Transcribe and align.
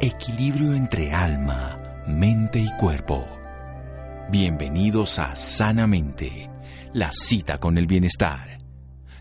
Equilibrio 0.00 0.74
entre 0.74 1.12
alma, 1.12 1.80
mente 2.08 2.58
y 2.58 2.68
cuerpo. 2.76 3.24
Bienvenidos 4.28 5.20
a 5.20 5.36
Sanamente, 5.36 6.48
la 6.92 7.12
cita 7.12 7.58
con 7.58 7.78
el 7.78 7.86
bienestar. 7.86 8.58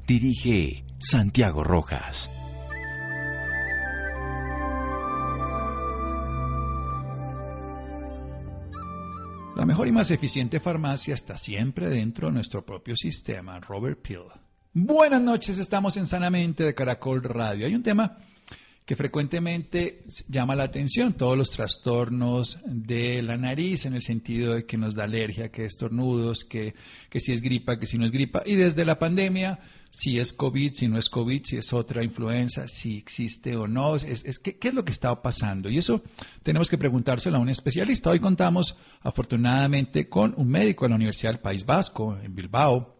Dirige 0.07 0.84
Santiago 0.98 1.64
Rojas. 1.64 2.30
La 9.55 9.66
mejor 9.68 9.88
y 9.88 9.92
más 9.92 10.10
eficiente 10.10 10.60
farmacia 10.60 11.14
está 11.14 11.38
siempre 11.38 11.88
dentro 11.88 12.28
de 12.28 12.34
nuestro 12.34 12.66
propio 12.66 12.96
sistema, 12.96 13.60
Robert 13.60 14.02
Pill. 14.02 14.24
Buenas 14.74 15.21
noches, 15.21 15.60
estamos 15.60 15.98
en 15.98 16.08
Sanamente 16.08 16.64
de 16.64 16.74
Caracol 16.74 17.21
Radio. 17.24 17.68
Hay 17.68 17.76
un 17.76 17.84
tema 17.84 18.18
que 18.86 18.96
frecuentemente 18.96 20.04
llama 20.28 20.55
la 20.55 20.64
atención, 20.64 21.14
todos 21.14 21.37
los 21.37 21.51
trastornos 21.51 22.60
de 22.65 23.21
la 23.21 23.37
nariz 23.37 23.86
en 23.86 23.93
el 23.93 24.01
sentido 24.01 24.55
de 24.55 24.65
que 24.65 24.78
nos 24.78 24.96
da 24.96 25.05
alergia, 25.05 25.50
que 25.50 25.65
estornudos, 25.65 26.43
que, 26.43 26.74
que 27.10 27.19
si 27.19 27.32
es 27.32 27.41
gripa, 27.41 27.79
que 27.79 27.86
si 27.86 27.97
no 27.97 28.05
es 28.05 28.11
gripa. 28.11 28.43
Y 28.46 28.55
desde 28.55 28.83
la 28.83 29.00
pandemia, 29.00 29.60
si 29.89 30.19
es 30.19 30.33
COVID, 30.33 30.74
si 30.74 30.88
no 30.89 30.97
es 30.97 31.10
COVID, 31.10 31.43
si 31.46 31.55
es 31.55 31.71
otra 31.71 32.03
influenza, 32.03 32.67
si 32.67 32.97
existe 32.97 33.55
o 33.55 33.67
no, 33.67 33.95
es, 33.95 34.03
es 34.03 34.39
¿qué, 34.39 34.58
es 34.59 34.73
lo 34.73 34.83
que 34.83 34.91
está 34.91 35.22
pasando. 35.22 35.69
Y 35.69 35.77
eso 35.77 36.02
tenemos 36.41 36.69
que 36.69 36.77
preguntárselo 36.77 37.38
a 37.38 37.39
un 37.39 37.50
especialista. 37.50 38.09
Hoy 38.09 38.19
contamos 38.19 38.75
afortunadamente 39.02 40.09
con 40.09 40.33
un 40.36 40.50
médico 40.50 40.83
de 40.86 40.89
la 40.89 40.95
Universidad 40.95 41.31
del 41.31 41.41
País 41.41 41.66
Vasco, 41.66 42.17
en 42.22 42.36
Bilbao, 42.36 42.97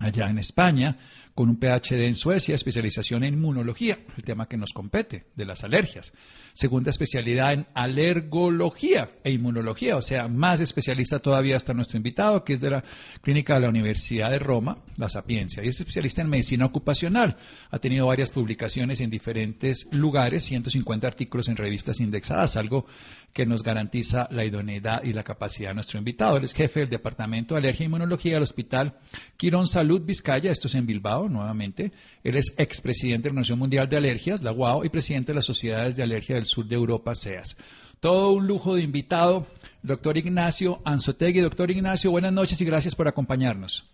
allá 0.00 0.28
en 0.28 0.38
España, 0.38 0.98
con 1.34 1.48
un 1.48 1.58
PhD 1.58 2.04
en 2.04 2.14
Suecia, 2.14 2.54
especialización 2.54 3.24
en 3.24 3.34
inmunología, 3.34 3.98
el 4.16 4.22
tema 4.22 4.46
que 4.46 4.56
nos 4.56 4.72
compete, 4.72 5.26
de 5.34 5.44
las 5.44 5.64
alergias. 5.64 6.12
Segunda 6.52 6.90
especialidad 6.90 7.52
en 7.52 7.66
alergología 7.74 9.10
e 9.24 9.32
inmunología, 9.32 9.96
o 9.96 10.00
sea, 10.00 10.28
más 10.28 10.60
especialista 10.60 11.18
todavía 11.18 11.56
está 11.56 11.74
nuestro 11.74 11.96
invitado, 11.96 12.44
que 12.44 12.52
es 12.52 12.60
de 12.60 12.70
la 12.70 12.84
clínica 13.20 13.54
de 13.54 13.60
la 13.60 13.68
Universidad 13.68 14.30
de 14.30 14.38
Roma, 14.38 14.78
la 14.96 15.08
Sapiencia, 15.08 15.64
y 15.64 15.68
es 15.68 15.80
especialista 15.80 16.22
en 16.22 16.28
medicina 16.28 16.66
ocupacional. 16.66 17.36
Ha 17.70 17.80
tenido 17.80 18.06
varias 18.06 18.30
publicaciones 18.30 19.00
en 19.00 19.10
diferentes 19.10 19.88
lugares, 19.90 20.44
150 20.44 21.06
artículos 21.08 21.48
en 21.48 21.56
revistas 21.56 21.98
indexadas, 21.98 22.56
algo 22.56 22.86
que 23.32 23.44
nos 23.44 23.64
garantiza 23.64 24.28
la 24.30 24.44
idoneidad 24.44 25.02
y 25.02 25.12
la 25.12 25.24
capacidad 25.24 25.70
de 25.70 25.74
nuestro 25.74 25.98
invitado. 25.98 26.36
Él 26.36 26.44
es 26.44 26.54
jefe 26.54 26.80
del 26.80 26.88
Departamento 26.88 27.54
de 27.54 27.58
Alergia 27.58 27.82
e 27.82 27.86
Inmunología 27.86 28.34
del 28.34 28.44
Hospital 28.44 28.96
Quirón 29.36 29.66
Salud 29.66 30.02
Vizcaya, 30.02 30.52
esto 30.52 30.68
es 30.68 30.76
en 30.76 30.86
Bilbao, 30.86 31.23
nuevamente. 31.28 31.92
Él 32.22 32.36
es 32.36 32.54
expresidente 32.58 33.24
de 33.24 33.28
la 33.28 33.32
Organización 33.32 33.58
Mundial 33.58 33.88
de 33.88 33.96
Alergias, 33.96 34.42
la 34.42 34.52
UAO, 34.52 34.84
y 34.84 34.88
presidente 34.88 35.32
de 35.32 35.36
las 35.36 35.44
Sociedades 35.44 35.96
de 35.96 36.02
Alergia 36.02 36.34
del 36.36 36.44
Sur 36.44 36.66
de 36.66 36.74
Europa, 36.74 37.14
SEAS. 37.14 37.56
Todo 38.00 38.32
un 38.32 38.46
lujo 38.46 38.74
de 38.74 38.82
invitado, 38.82 39.46
doctor 39.82 40.18
Ignacio 40.18 40.80
Anzotegui. 40.84 41.40
Doctor 41.40 41.70
Ignacio, 41.70 42.10
buenas 42.10 42.32
noches 42.32 42.60
y 42.60 42.64
gracias 42.64 42.94
por 42.94 43.08
acompañarnos. 43.08 43.90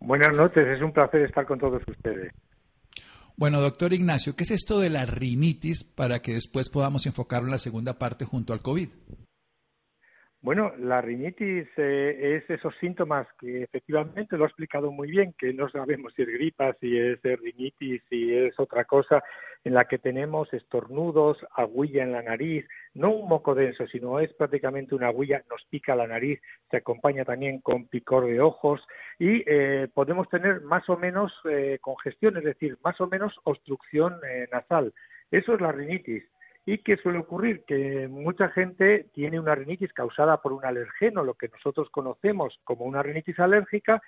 Buenas 0.00 0.36
noches, 0.36 0.66
es 0.66 0.82
un 0.82 0.92
placer 0.92 1.22
estar 1.22 1.46
con 1.46 1.58
todos 1.58 1.82
ustedes. 1.86 2.32
Bueno, 3.36 3.60
doctor 3.60 3.92
Ignacio, 3.92 4.36
¿qué 4.36 4.44
es 4.44 4.50
esto 4.50 4.78
de 4.80 4.90
la 4.90 5.06
rinitis 5.06 5.84
para 5.84 6.20
que 6.20 6.34
después 6.34 6.68
podamos 6.68 7.06
enfocarlo 7.06 7.46
en 7.46 7.52
la 7.52 7.58
segunda 7.58 7.98
parte 7.98 8.24
junto 8.24 8.52
al 8.52 8.60
COVID? 8.60 8.88
Bueno, 10.42 10.72
la 10.76 11.00
rinitis 11.00 11.68
eh, 11.76 12.42
es 12.42 12.50
esos 12.50 12.74
síntomas 12.80 13.28
que 13.38 13.62
efectivamente 13.62 14.36
lo 14.36 14.42
ha 14.42 14.48
explicado 14.48 14.90
muy 14.90 15.08
bien, 15.08 15.34
que 15.38 15.52
no 15.52 15.68
sabemos 15.68 16.12
si 16.16 16.22
es 16.22 16.28
gripa, 16.28 16.74
si 16.80 16.98
es 16.98 17.22
rinitis, 17.22 18.02
si 18.10 18.34
es 18.36 18.58
otra 18.58 18.84
cosa, 18.84 19.22
en 19.62 19.74
la 19.74 19.84
que 19.84 19.98
tenemos 19.98 20.52
estornudos, 20.52 21.38
aguilla 21.54 22.02
en 22.02 22.10
la 22.10 22.22
nariz, 22.22 22.66
no 22.92 23.12
un 23.12 23.28
moco 23.28 23.54
denso, 23.54 23.86
sino 23.86 24.18
es 24.18 24.34
prácticamente 24.34 24.96
una 24.96 25.06
aguilla, 25.06 25.44
nos 25.48 25.64
pica 25.70 25.94
la 25.94 26.08
nariz, 26.08 26.40
se 26.72 26.78
acompaña 26.78 27.24
también 27.24 27.60
con 27.60 27.86
picor 27.86 28.26
de 28.26 28.40
ojos 28.40 28.84
y 29.20 29.44
eh, 29.46 29.86
podemos 29.94 30.28
tener 30.28 30.62
más 30.62 30.88
o 30.88 30.96
menos 30.96 31.32
eh, 31.48 31.78
congestión, 31.80 32.36
es 32.36 32.42
decir, 32.42 32.76
más 32.82 33.00
o 33.00 33.06
menos 33.06 33.32
obstrucción 33.44 34.16
nasal. 34.50 34.92
Eso 35.30 35.54
es 35.54 35.60
la 35.60 35.70
rinitis. 35.70 36.24
¿Y 36.64 36.78
qué 36.78 36.96
suele 36.96 37.18
ocurrir? 37.18 37.64
Que 37.66 38.06
mucha 38.08 38.48
gente 38.50 39.10
tiene 39.12 39.40
una 39.40 39.54
rinitis 39.54 39.92
causada 39.92 40.40
por 40.40 40.52
un 40.52 40.64
alergeno, 40.64 41.24
lo 41.24 41.34
que 41.34 41.48
nosotros 41.48 41.88
conocemos 41.90 42.58
como 42.62 42.84
una 42.84 43.02
rinitis 43.02 43.38
alérgica, 43.40 44.00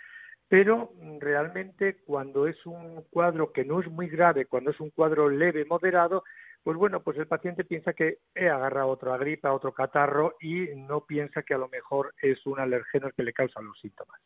pero 0.48 0.93
realmente 1.20 1.97
cuando 2.04 2.47
es 2.47 2.64
un 2.64 3.03
cuadro 3.10 3.53
que 3.53 3.64
no 3.64 3.81
es 3.81 3.91
muy 3.91 4.09
grave, 4.09 4.47
cuando 4.47 4.70
es 4.70 4.78
un 4.78 4.91
cuadro 4.91 5.28
leve, 5.28 5.64
moderado, 5.64 6.22
pues 6.62 6.76
bueno, 6.76 7.03
pues 7.03 7.19
el 7.19 7.26
paciente 7.26 7.64
piensa 7.64 7.93
que 7.93 8.19
he 8.34 8.48
agarrado 8.48 8.88
otra 8.88 9.16
gripa, 9.19 9.53
otro 9.53 9.72
catarro 9.72 10.37
y 10.41 10.69
no 10.76 11.04
piensa 11.04 11.43
que 11.43 11.54
a 11.54 11.59
lo 11.59 11.69
mejor 11.69 12.14
es 12.22 12.47
un 12.47 12.60
alergeno 12.60 13.09
el 13.09 13.14
que 13.14 13.25
le 13.25 13.32
causa 13.32 13.60
los 13.60 13.78
síntomas. 13.81 14.20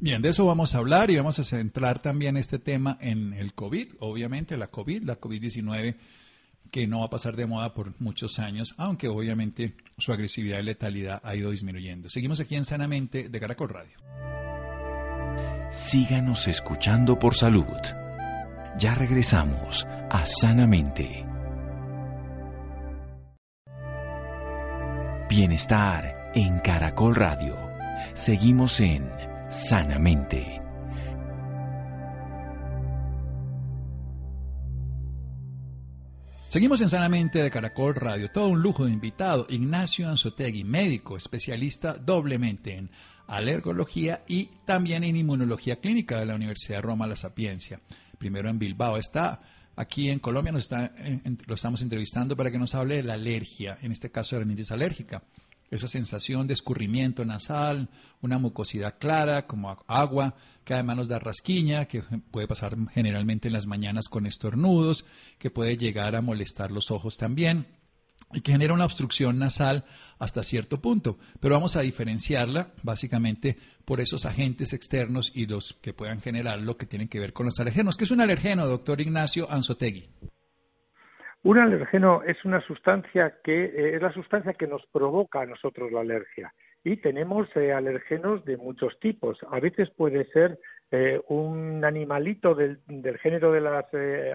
Bien, 0.00 0.22
de 0.22 0.30
eso 0.30 0.46
vamos 0.46 0.74
a 0.74 0.78
hablar 0.78 1.10
y 1.10 1.16
vamos 1.16 1.38
a 1.38 1.44
centrar 1.44 2.00
también 2.00 2.36
este 2.36 2.58
tema 2.58 2.96
en 3.00 3.32
el 3.32 3.54
COVID, 3.54 3.94
obviamente 4.00 4.56
la 4.56 4.68
COVID, 4.68 5.02
la 5.02 5.20
COVID-19 5.20 5.96
que 6.76 6.86
no 6.86 7.00
va 7.00 7.06
a 7.06 7.10
pasar 7.10 7.36
de 7.36 7.46
moda 7.46 7.72
por 7.72 7.98
muchos 8.02 8.38
años, 8.38 8.74
aunque 8.76 9.08
obviamente 9.08 9.76
su 9.96 10.12
agresividad 10.12 10.58
y 10.58 10.62
letalidad 10.62 11.22
ha 11.24 11.34
ido 11.34 11.50
disminuyendo. 11.50 12.10
Seguimos 12.10 12.38
aquí 12.38 12.54
en 12.54 12.66
Sanamente 12.66 13.30
de 13.30 13.40
Caracol 13.40 13.70
Radio. 13.70 13.96
Síganos 15.70 16.46
escuchando 16.48 17.18
por 17.18 17.34
salud. 17.34 17.64
Ya 18.78 18.94
regresamos 18.94 19.86
a 20.10 20.26
Sanamente. 20.26 21.24
Bienestar 25.30 26.30
en 26.34 26.58
Caracol 26.58 27.14
Radio. 27.14 27.56
Seguimos 28.12 28.80
en 28.80 29.10
Sanamente. 29.48 30.65
Seguimos 36.48 36.80
en 36.80 36.88
Sanamente 36.88 37.42
de 37.42 37.50
Caracol 37.50 37.96
Radio. 37.96 38.30
Todo 38.30 38.48
un 38.48 38.62
lujo 38.62 38.86
de 38.86 38.92
invitado. 38.92 39.46
Ignacio 39.50 40.08
Anzotegui, 40.08 40.62
médico, 40.62 41.16
especialista 41.16 41.94
doblemente 41.94 42.76
en 42.76 42.88
alergología 43.26 44.22
y 44.28 44.50
también 44.64 45.02
en 45.02 45.16
inmunología 45.16 45.80
clínica 45.80 46.18
de 46.18 46.26
la 46.26 46.36
Universidad 46.36 46.78
de 46.78 46.82
Roma 46.82 47.08
La 47.08 47.16
Sapiencia. 47.16 47.80
Primero 48.16 48.48
en 48.48 48.60
Bilbao. 48.60 48.96
Está 48.96 49.40
aquí 49.74 50.08
en 50.08 50.20
Colombia, 50.20 50.52
nos 50.52 50.62
está, 50.62 50.92
lo 51.46 51.54
estamos 51.56 51.82
entrevistando 51.82 52.36
para 52.36 52.52
que 52.52 52.58
nos 52.58 52.76
hable 52.76 52.96
de 52.96 53.02
la 53.02 53.14
alergia, 53.14 53.78
en 53.82 53.90
este 53.90 54.10
caso 54.10 54.36
de 54.36 54.44
rinitis 54.44 54.70
alérgica 54.70 55.24
esa 55.70 55.88
sensación 55.88 56.46
de 56.46 56.54
escurrimiento 56.54 57.24
nasal, 57.24 57.88
una 58.20 58.38
mucosidad 58.38 58.98
clara 58.98 59.46
como 59.46 59.76
agua, 59.86 60.34
que 60.64 60.74
además 60.74 60.96
nos 60.96 61.08
da 61.08 61.18
rasquiña, 61.18 61.86
que 61.86 62.02
puede 62.30 62.48
pasar 62.48 62.76
generalmente 62.92 63.48
en 63.48 63.54
las 63.54 63.66
mañanas 63.66 64.08
con 64.08 64.26
estornudos, 64.26 65.06
que 65.38 65.50
puede 65.50 65.76
llegar 65.76 66.16
a 66.16 66.22
molestar 66.22 66.70
los 66.70 66.90
ojos 66.90 67.16
también 67.16 67.66
y 68.32 68.40
que 68.40 68.52
genera 68.52 68.74
una 68.74 68.84
obstrucción 68.84 69.38
nasal 69.38 69.84
hasta 70.18 70.42
cierto 70.42 70.80
punto. 70.80 71.18
Pero 71.40 71.54
vamos 71.54 71.76
a 71.76 71.82
diferenciarla 71.82 72.72
básicamente 72.82 73.56
por 73.84 74.00
esos 74.00 74.26
agentes 74.26 74.72
externos 74.72 75.30
y 75.34 75.46
los 75.46 75.74
que 75.74 75.92
puedan 75.92 76.20
generar 76.20 76.60
lo 76.60 76.76
que 76.76 76.86
tienen 76.86 77.08
que 77.08 77.20
ver 77.20 77.32
con 77.32 77.46
los 77.46 77.60
alergenos. 77.60 77.96
¿Qué 77.96 78.04
es 78.04 78.10
un 78.10 78.20
alergeno, 78.20 78.66
doctor 78.66 79.00
Ignacio 79.00 79.50
Anzotegui? 79.50 80.08
Un 81.46 81.58
alergeno 81.58 82.24
es 82.24 82.44
una 82.44 82.60
sustancia 82.62 83.36
que 83.44 83.66
eh, 83.66 83.94
es 83.94 84.02
la 84.02 84.12
sustancia 84.12 84.54
que 84.54 84.66
nos 84.66 84.84
provoca 84.86 85.42
a 85.42 85.46
nosotros 85.46 85.92
la 85.92 86.00
alergia 86.00 86.52
y 86.82 86.96
tenemos 86.96 87.46
eh, 87.54 87.72
alergenos 87.72 88.44
de 88.44 88.56
muchos 88.56 88.98
tipos. 88.98 89.38
A 89.52 89.60
veces 89.60 89.88
puede 89.90 90.24
ser 90.32 90.58
eh, 90.90 91.20
un 91.28 91.84
animalito 91.84 92.56
del, 92.56 92.80
del, 92.88 93.18
género 93.18 93.52
de 93.52 93.60
las 93.60 93.84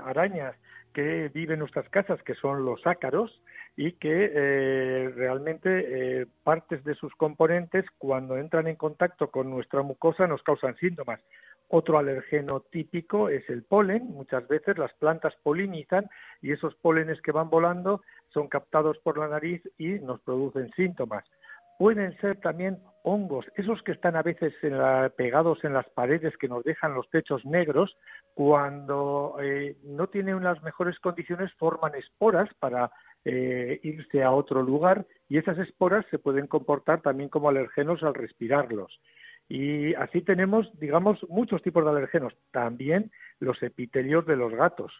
arañas 0.05 0.55
que 0.93 1.29
vive 1.33 1.55
en 1.55 1.59
nuestras 1.59 1.89
casas, 1.89 2.23
que 2.23 2.33
son 2.35 2.63
los 2.63 2.87
ácaros, 2.87 3.41
y 3.75 3.93
que 3.93 5.11
realmente 5.15 6.27
partes 6.43 6.83
de 6.83 6.95
sus 6.95 7.13
componentes, 7.15 7.85
cuando 7.97 8.37
entran 8.37 8.67
en 8.67 8.75
contacto 8.75 9.31
con 9.31 9.49
nuestra 9.49 9.81
mucosa, 9.81 10.27
nos 10.27 10.43
causan 10.43 10.75
síntomas. 10.77 11.21
Otro 11.73 11.97
alergeno 11.97 12.59
típico 12.59 13.29
es 13.29 13.49
el 13.49 13.63
polen. 13.63 14.07
Muchas 14.07 14.45
veces 14.49 14.77
las 14.77 14.93
plantas 14.95 15.33
polinizan 15.41 16.09
y 16.41 16.51
esos 16.51 16.75
pólenes 16.75 17.21
que 17.21 17.31
van 17.31 17.49
volando 17.49 18.01
son 18.33 18.49
captados 18.49 18.97
por 18.99 19.17
la 19.17 19.29
nariz 19.29 19.61
y 19.77 19.91
nos 19.99 20.19
producen 20.19 20.69
síntomas. 20.75 21.23
Pueden 21.77 22.15
ser 22.19 22.41
también 22.41 22.77
hongos, 23.03 23.45
esos 23.55 23.81
que 23.83 23.93
están 23.93 24.15
a 24.15 24.21
veces 24.21 24.53
pegados 25.15 25.63
en 25.63 25.73
las 25.73 25.89
paredes 25.89 26.37
que 26.37 26.47
nos 26.47 26.63
dejan 26.63 26.93
los 26.93 27.09
techos 27.09 27.43
negros, 27.45 27.97
cuando 28.35 29.37
eh, 29.41 29.77
no 29.83 30.07
tienen 30.07 30.35
unas 30.35 30.61
mejores 30.61 30.99
condiciones 30.99 31.51
forman 31.53 31.95
esporas 31.95 32.49
para 32.59 32.91
eh, 33.25 33.79
irse 33.83 34.23
a 34.23 34.31
otro 34.31 34.63
lugar 34.63 35.05
y 35.29 35.37
esas 35.37 35.57
esporas 35.59 36.05
se 36.09 36.19
pueden 36.19 36.47
comportar 36.47 37.01
también 37.01 37.29
como 37.29 37.49
alergenos 37.49 38.03
al 38.03 38.13
respirarlos. 38.13 38.99
Y 39.47 39.93
así 39.95 40.21
tenemos, 40.21 40.71
digamos, 40.79 41.19
muchos 41.29 41.61
tipos 41.61 41.83
de 41.83 41.91
alergenos. 41.91 42.33
También 42.51 43.11
los 43.39 43.61
epitelios 43.61 44.25
de 44.25 44.37
los 44.37 44.53
gatos, 44.53 44.93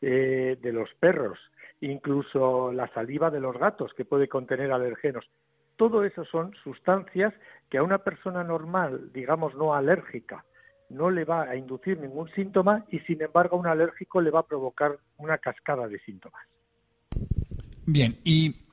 eh, 0.00 0.56
de 0.60 0.72
los 0.72 0.92
perros 1.00 1.38
incluso 1.80 2.72
la 2.72 2.88
saliva 2.88 3.30
de 3.30 3.40
los 3.40 3.56
gatos 3.58 3.92
que 3.94 4.04
puede 4.04 4.28
contener 4.28 4.72
alergenos. 4.72 5.28
Todo 5.76 6.04
eso 6.04 6.24
son 6.24 6.54
sustancias 6.64 7.34
que 7.68 7.78
a 7.78 7.82
una 7.82 7.98
persona 7.98 8.42
normal, 8.44 9.12
digamos 9.12 9.54
no 9.54 9.74
alérgica, 9.74 10.44
no 10.88 11.10
le 11.10 11.24
va 11.24 11.42
a 11.42 11.56
inducir 11.56 11.98
ningún 11.98 12.28
síntoma 12.30 12.84
y 12.88 13.00
sin 13.00 13.20
embargo 13.20 13.56
a 13.56 13.60
un 13.60 13.66
alérgico 13.66 14.20
le 14.20 14.30
va 14.30 14.40
a 14.40 14.46
provocar 14.46 14.98
una 15.18 15.38
cascada 15.38 15.88
de 15.88 15.98
síntomas. 16.00 16.46
Bien, 17.88 18.18
¿y 18.24 18.66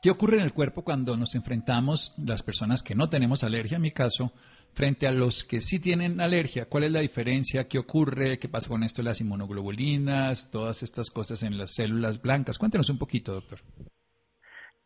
qué 0.00 0.10
ocurre 0.10 0.36
en 0.36 0.44
el 0.44 0.54
cuerpo 0.54 0.84
cuando 0.84 1.16
nos 1.16 1.34
enfrentamos, 1.34 2.14
las 2.16 2.44
personas 2.44 2.84
que 2.84 2.94
no 2.94 3.08
tenemos 3.08 3.42
alergia, 3.42 3.76
en 3.76 3.82
mi 3.82 3.90
caso, 3.90 4.32
frente 4.72 5.08
a 5.08 5.10
los 5.10 5.44
que 5.44 5.60
sí 5.60 5.80
tienen 5.80 6.20
alergia? 6.20 6.66
¿Cuál 6.68 6.84
es 6.84 6.92
la 6.92 7.00
diferencia? 7.00 7.66
¿Qué 7.66 7.80
ocurre? 7.80 8.38
¿Qué 8.38 8.48
pasa 8.48 8.68
con 8.68 8.84
esto 8.84 9.02
de 9.02 9.08
las 9.08 9.20
inmunoglobulinas? 9.20 10.52
Todas 10.52 10.84
estas 10.84 11.10
cosas 11.10 11.42
en 11.42 11.58
las 11.58 11.74
células 11.74 12.22
blancas. 12.22 12.56
Cuéntenos 12.56 12.88
un 12.90 12.98
poquito, 12.98 13.32
doctor. 13.32 13.58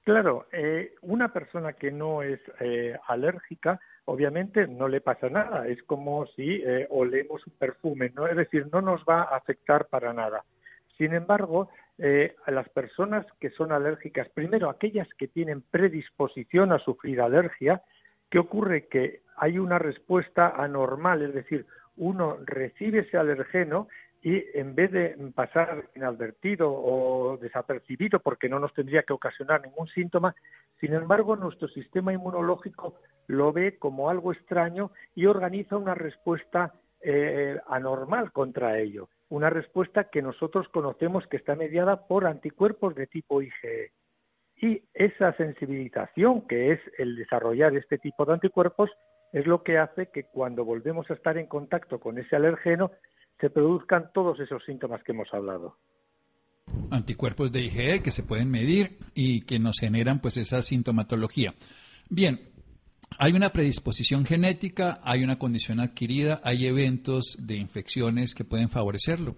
Claro, 0.03 0.47
eh, 0.51 0.95
una 1.03 1.31
persona 1.31 1.75
que 1.75 1.91
no 1.91 2.23
es 2.23 2.41
eh, 2.61 2.97
alérgica, 3.07 3.79
obviamente 4.07 4.67
no 4.67 4.89
le 4.89 5.03
pasa 5.03 5.29
nada. 5.29 5.69
Es 5.69 5.83
como 5.83 6.27
si 6.29 6.63
eh, 6.65 6.87
olemos 6.89 7.47
un 7.47 7.53
perfume, 7.53 8.13
¿no? 8.17 8.27
Es 8.27 8.37
decir, 8.37 8.67
no 8.73 8.81
nos 8.81 9.03
va 9.03 9.25
a 9.25 9.37
afectar 9.37 9.89
para 9.89 10.15
nada. 10.15 10.43
Sin 10.97 11.13
embargo, 11.13 11.69
a 12.01 12.51
las 12.53 12.69
personas 12.69 13.27
que 13.41 13.51
son 13.51 13.73
alérgicas, 13.73 14.29
primero 14.29 14.71
aquellas 14.71 15.09
que 15.15 15.27
tienen 15.27 15.63
predisposición 15.63 16.73
a 16.73 16.79
sufrir 16.79 17.21
alergia, 17.21 17.83
¿qué 18.31 18.39
ocurre? 18.39 18.87
Que 18.87 19.23
hay 19.37 19.59
una 19.59 19.79
respuesta 19.79 20.49
anormal, 20.57 21.23
es 21.23 21.35
decir, 21.35 21.67
uno 21.97 22.39
recibe 22.45 23.01
ese 23.01 23.17
alergeno 23.17 23.89
y 24.23 24.45
en 24.55 24.75
vez 24.75 24.91
de 24.91 25.17
pasar 25.35 25.91
inadvertido 25.95 26.73
o 26.73 27.37
desapercibido 27.41 28.21
porque 28.21 28.49
no 28.49 28.59
nos 28.59 28.75
tendría 28.75 29.03
que 29.03 29.13
ocasionar 29.13 29.63
ningún 29.63 29.87
síntoma, 29.89 30.35
sin 30.81 30.93
embargo 30.95 31.37
nuestro 31.37 31.69
sistema 31.69 32.13
inmunológico 32.13 32.97
lo 33.27 33.53
ve 33.53 33.79
como 33.79 34.11
algo 34.11 34.33
extraño 34.33 34.91
y 35.15 35.27
organiza 35.27 35.77
una 35.77 35.95
respuesta 35.95 36.75
eh, 37.01 37.59
anormal 37.69 38.33
contra 38.33 38.79
ello, 38.79 39.09
una 39.29 39.51
respuesta 39.51 40.09
que 40.11 40.23
nosotros 40.23 40.69
conocemos 40.69 41.27
que 41.27 41.37
está 41.37 41.55
mediada 41.55 42.07
por 42.07 42.27
anticuerpos 42.27 42.95
de 42.95 43.07
tipo 43.07 43.43
IgE. 43.43 43.93
Y 44.61 44.83
esa 44.95 45.37
sensibilización, 45.37 46.47
que 46.49 46.73
es 46.73 46.81
el 46.99 47.17
desarrollar 47.17 47.77
este 47.77 47.99
tipo 47.99 48.25
de 48.25 48.35
anticuerpos, 48.35 48.91
es 49.33 49.47
lo 49.47 49.63
que 49.63 49.79
hace 49.79 50.11
que 50.11 50.25
cuando 50.25 50.65
volvemos 50.65 51.11
a 51.11 51.15
estar 51.15 51.37
en 51.39 51.47
contacto 51.47 52.01
con 52.01 52.19
ese 52.19 52.35
alergeno 52.35 52.91
se 53.41 53.51
produzcan 53.51 54.11
todos 54.13 54.41
esos 54.41 54.65
síntomas 54.65 55.03
que 55.05 55.13
hemos 55.13 55.33
hablado. 55.33 55.77
Anticuerpos 56.91 57.53
de 57.53 57.61
IgE 57.61 58.03
que 58.03 58.11
se 58.11 58.23
pueden 58.23 58.51
medir 58.51 58.99
y 59.15 59.43
que 59.43 59.59
nos 59.59 59.79
generan 59.79 60.21
pues 60.21 60.37
esa 60.37 60.63
sintomatología. 60.63 61.55
Bien, 62.11 62.41
hay 63.19 63.33
una 63.33 63.51
predisposición 63.51 64.25
genética, 64.25 65.01
hay 65.03 65.25
una 65.25 65.39
condición 65.39 65.81
adquirida, 65.81 66.41
hay 66.45 66.67
eventos 66.67 67.37
de 67.41 67.57
infecciones 67.57 68.35
que 68.35 68.45
pueden 68.45 68.69
favorecerlo. 68.69 69.37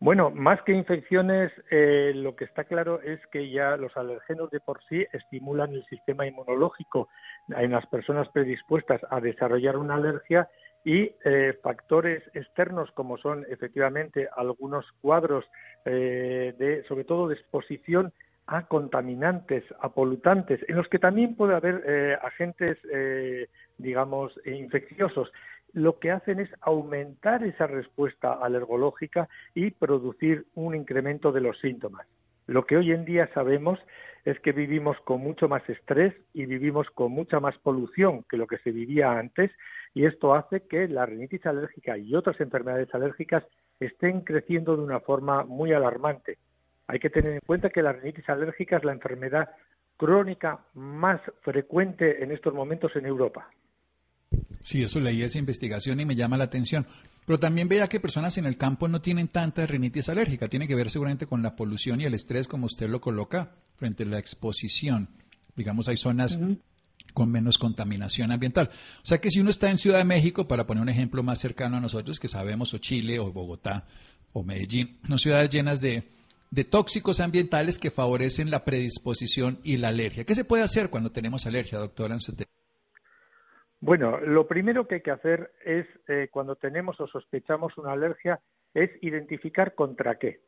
Bueno, 0.00 0.30
más 0.30 0.62
que 0.62 0.72
infecciones, 0.72 1.50
eh, 1.72 2.12
lo 2.14 2.36
que 2.36 2.44
está 2.44 2.64
claro 2.64 3.00
es 3.02 3.18
que 3.32 3.50
ya 3.50 3.76
los 3.76 3.96
alergenos 3.96 4.48
de 4.50 4.60
por 4.60 4.80
sí 4.88 5.04
estimulan 5.12 5.72
el 5.72 5.84
sistema 5.86 6.24
inmunológico 6.24 7.08
en 7.48 7.72
las 7.72 7.84
personas 7.86 8.28
predispuestas 8.28 9.00
a 9.10 9.20
desarrollar 9.20 9.76
una 9.76 9.96
alergia 9.96 10.48
y 10.84 11.10
eh, 11.24 11.58
factores 11.64 12.22
externos 12.34 12.90
como 12.92 13.18
son 13.18 13.44
efectivamente 13.50 14.28
algunos 14.36 14.86
cuadros 15.00 15.44
eh, 15.84 16.54
de 16.56 16.84
sobre 16.86 17.02
todo 17.02 17.26
de 17.26 17.34
exposición 17.34 18.12
a 18.48 18.66
contaminantes, 18.66 19.62
a 19.80 19.90
polutantes, 19.90 20.60
en 20.68 20.76
los 20.76 20.88
que 20.88 20.98
también 20.98 21.36
puede 21.36 21.54
haber 21.54 22.18
agentes, 22.22 22.78
digamos, 23.76 24.32
infecciosos 24.44 25.30
lo 25.72 25.98
que 25.98 26.10
hacen 26.10 26.40
es 26.40 26.50
aumentar 26.60 27.44
esa 27.44 27.66
respuesta 27.66 28.32
alergológica 28.32 29.28
y 29.54 29.70
producir 29.70 30.46
un 30.54 30.74
incremento 30.74 31.32
de 31.32 31.40
los 31.40 31.58
síntomas. 31.60 32.06
Lo 32.46 32.64
que 32.64 32.76
hoy 32.76 32.92
en 32.92 33.04
día 33.04 33.28
sabemos 33.34 33.78
es 34.24 34.40
que 34.40 34.52
vivimos 34.52 34.96
con 35.04 35.20
mucho 35.20 35.48
más 35.48 35.68
estrés 35.68 36.14
y 36.32 36.46
vivimos 36.46 36.88
con 36.90 37.12
mucha 37.12 37.40
más 37.40 37.56
polución 37.58 38.24
que 38.28 38.38
lo 38.38 38.46
que 38.46 38.58
se 38.58 38.72
vivía 38.72 39.18
antes 39.18 39.50
y 39.94 40.06
esto 40.06 40.34
hace 40.34 40.66
que 40.66 40.88
la 40.88 41.06
rinitis 41.06 41.44
alérgica 41.46 41.98
y 41.98 42.14
otras 42.14 42.40
enfermedades 42.40 42.92
alérgicas 42.94 43.44
estén 43.80 44.22
creciendo 44.22 44.76
de 44.76 44.82
una 44.82 45.00
forma 45.00 45.44
muy 45.44 45.72
alarmante. 45.72 46.38
Hay 46.88 46.98
que 46.98 47.10
tener 47.10 47.34
en 47.34 47.40
cuenta 47.46 47.70
que 47.70 47.82
la 47.82 47.92
rinitis 47.92 48.28
alérgica 48.28 48.78
es 48.78 48.84
la 48.84 48.92
enfermedad 48.92 49.50
crónica 49.96 50.64
más 50.74 51.20
frecuente 51.42 52.24
en 52.24 52.32
estos 52.32 52.54
momentos 52.54 52.92
en 52.96 53.04
Europa. 53.06 53.50
Sí, 54.60 54.82
eso 54.82 54.98
leí 54.98 55.22
esa 55.22 55.38
investigación 55.38 56.00
y 56.00 56.06
me 56.06 56.16
llama 56.16 56.36
la 56.36 56.44
atención. 56.44 56.86
Pero 57.26 57.38
también 57.38 57.68
veía 57.68 57.88
que 57.88 58.00
personas 58.00 58.38
en 58.38 58.46
el 58.46 58.56
campo 58.56 58.88
no 58.88 59.00
tienen 59.02 59.28
tanta 59.28 59.66
rinitis 59.66 60.08
alérgica. 60.08 60.48
Tiene 60.48 60.66
que 60.66 60.74
ver 60.74 60.88
seguramente 60.88 61.26
con 61.26 61.42
la 61.42 61.56
polución 61.56 62.00
y 62.00 62.04
el 62.04 62.14
estrés, 62.14 62.48
como 62.48 62.66
usted 62.66 62.88
lo 62.88 63.00
coloca, 63.00 63.52
frente 63.76 64.04
a 64.04 64.06
la 64.06 64.18
exposición. 64.18 65.08
Digamos, 65.54 65.88
hay 65.88 65.98
zonas 65.98 66.38
con 67.12 67.30
menos 67.30 67.58
contaminación 67.58 68.32
ambiental. 68.32 68.70
O 69.02 69.04
sea 69.04 69.20
que 69.20 69.30
si 69.30 69.40
uno 69.40 69.50
está 69.50 69.70
en 69.70 69.76
Ciudad 69.76 69.98
de 69.98 70.04
México, 70.04 70.48
para 70.48 70.66
poner 70.66 70.82
un 70.82 70.88
ejemplo 70.88 71.22
más 71.22 71.38
cercano 71.38 71.76
a 71.76 71.80
nosotros, 71.80 72.18
que 72.18 72.28
sabemos, 72.28 72.72
o 72.72 72.78
Chile, 72.78 73.18
o 73.18 73.30
Bogotá, 73.30 73.84
o 74.32 74.42
Medellín, 74.42 74.98
son 75.06 75.18
ciudades 75.18 75.50
llenas 75.50 75.80
de, 75.80 76.04
de 76.50 76.64
tóxicos 76.64 77.20
ambientales 77.20 77.78
que 77.78 77.90
favorecen 77.90 78.50
la 78.50 78.64
predisposición 78.64 79.58
y 79.62 79.76
la 79.76 79.88
alergia. 79.88 80.24
¿Qué 80.24 80.34
se 80.34 80.44
puede 80.44 80.62
hacer 80.62 80.90
cuando 80.90 81.10
tenemos 81.10 81.46
alergia, 81.46 81.78
doctora? 81.78 82.16
Bueno, 83.80 84.18
lo 84.20 84.46
primero 84.46 84.88
que 84.88 84.96
hay 84.96 85.00
que 85.02 85.10
hacer 85.10 85.52
es, 85.64 85.86
eh, 86.08 86.28
cuando 86.30 86.56
tenemos 86.56 87.00
o 87.00 87.06
sospechamos 87.06 87.76
una 87.78 87.92
alergia, 87.92 88.40
es 88.74 88.90
identificar 89.02 89.74
contra 89.74 90.18
qué. 90.18 90.40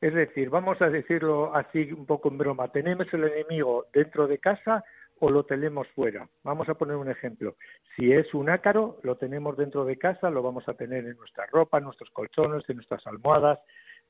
Es 0.00 0.14
decir, 0.14 0.50
vamos 0.50 0.80
a 0.82 0.90
decirlo 0.90 1.54
así 1.54 1.90
un 1.92 2.06
poco 2.06 2.28
en 2.28 2.38
broma, 2.38 2.68
¿tenemos 2.68 3.06
el 3.12 3.24
enemigo 3.24 3.86
dentro 3.92 4.26
de 4.26 4.38
casa 4.38 4.84
o 5.18 5.30
lo 5.30 5.44
tenemos 5.44 5.88
fuera? 5.94 6.28
Vamos 6.44 6.68
a 6.68 6.74
poner 6.74 6.96
un 6.96 7.10
ejemplo. 7.10 7.56
Si 7.96 8.12
es 8.12 8.32
un 8.34 8.50
ácaro, 8.50 9.00
lo 9.02 9.16
tenemos 9.16 9.56
dentro 9.56 9.84
de 9.86 9.96
casa, 9.96 10.28
lo 10.28 10.42
vamos 10.42 10.68
a 10.68 10.74
tener 10.74 11.06
en 11.06 11.16
nuestra 11.16 11.46
ropa, 11.46 11.78
en 11.78 11.84
nuestros 11.84 12.10
colchones, 12.10 12.68
en 12.68 12.76
nuestras 12.76 13.06
almohadas, 13.06 13.58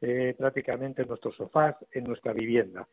eh, 0.00 0.34
prácticamente 0.38 1.02
en 1.02 1.08
nuestros 1.08 1.36
sofás, 1.36 1.76
en 1.92 2.04
nuestra 2.04 2.32
vivienda. 2.32 2.86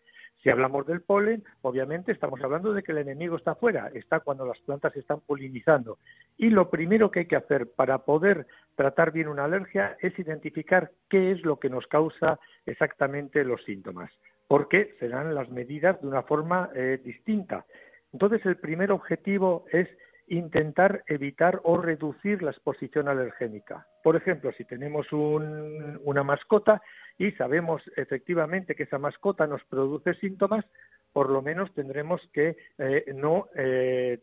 Si 0.44 0.50
hablamos 0.50 0.86
del 0.86 1.02
polen, 1.02 1.44
obviamente 1.62 2.12
estamos 2.12 2.42
hablando 2.42 2.74
de 2.74 2.84
que 2.84 2.92
el 2.92 2.98
enemigo 2.98 3.38
está 3.38 3.52
afuera, 3.52 3.90
está 3.94 4.20
cuando 4.20 4.46
las 4.46 4.60
plantas 4.60 4.94
están 4.98 5.22
polinizando. 5.22 6.00
Y 6.38 6.50
lo 6.50 6.70
primero 6.70 7.12
que 7.12 7.22
hay 7.22 7.26
que 7.28 7.38
hacer 7.38 7.72
para 7.72 8.00
poder 8.00 8.46
tratar 8.76 9.14
bien 9.14 9.30
una 9.30 9.46
alergia 9.46 9.96
es 10.02 10.18
identificar 10.20 10.92
qué 11.10 11.32
es 11.32 11.44
lo 11.44 11.60
que 11.60 11.70
nos 11.70 11.88
causa 11.88 12.40
exactamente 12.66 13.46
los 13.46 13.64
síntomas, 13.64 14.12
porque 14.50 14.96
serán 15.00 15.34
las 15.34 15.50
medidas 15.50 16.02
de 16.02 16.08
una 16.08 16.24
forma 16.24 16.70
eh, 16.76 17.00
distinta. 17.02 17.66
Entonces, 18.12 18.46
el 18.46 18.58
primer 18.58 18.92
objetivo 18.92 19.66
es 19.72 19.88
intentar 20.28 21.04
evitar 21.08 21.60
o 21.64 21.78
reducir 21.78 22.42
la 22.42 22.52
exposición 22.52 23.08
alergénica. 23.08 23.88
Por 24.04 24.16
ejemplo, 24.16 24.52
si 24.58 24.66
tenemos 24.66 25.08
una 25.12 26.24
mascota 26.24 26.82
y 27.18 27.32
sabemos 27.34 27.82
efectivamente 27.96 28.76
que 28.76 28.84
esa 28.84 28.98
mascota 28.98 29.48
nos 29.48 29.64
produce 29.66 30.14
síntomas, 30.16 30.66
por 31.12 31.30
lo 31.30 31.42
menos 31.42 31.72
tendremos 31.74 32.22
que 32.34 32.58
eh, 32.80 33.06
no 33.14 33.48
eh, 33.56 34.20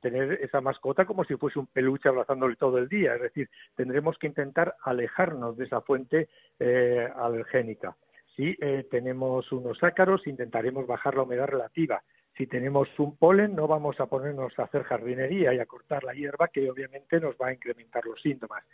tener 0.00 0.32
esa 0.42 0.60
mascota 0.60 1.06
como 1.06 1.24
si 1.24 1.36
fuese 1.36 1.58
un 1.58 1.66
peluche 1.66 2.08
abrazándole 2.08 2.56
todo 2.56 2.78
el 2.78 2.88
día. 2.88 3.14
Es 3.14 3.22
decir, 3.22 3.48
tendremos 3.74 4.18
que 4.18 4.26
intentar 4.26 4.76
alejarnos 4.82 5.56
de 5.56 5.64
esa 5.64 5.80
fuente 5.80 6.28
eh, 6.58 7.08
alergénica. 7.16 7.96
Si 8.36 8.56
tenemos 8.90 9.52
unos 9.52 9.80
ácaros, 9.84 10.26
intentaremos 10.26 10.88
bajar 10.88 11.14
la 11.14 11.22
humedad 11.22 11.46
relativa 11.46 12.02
si 12.36 12.46
tenemos 12.46 12.88
un 12.98 13.16
polen, 13.16 13.54
no 13.54 13.68
vamos 13.68 14.00
a 14.00 14.06
ponernos 14.06 14.58
a 14.58 14.64
hacer 14.64 14.82
jardinería 14.82 15.54
y 15.54 15.58
a 15.58 15.66
cortar 15.66 16.02
la 16.04 16.14
hierba, 16.14 16.48
que 16.48 16.68
obviamente 16.68 17.20
nos 17.20 17.36
va 17.36 17.48
a 17.48 17.52
incrementar 17.52 18.04
los 18.04 18.20
síntomas. 18.20 18.64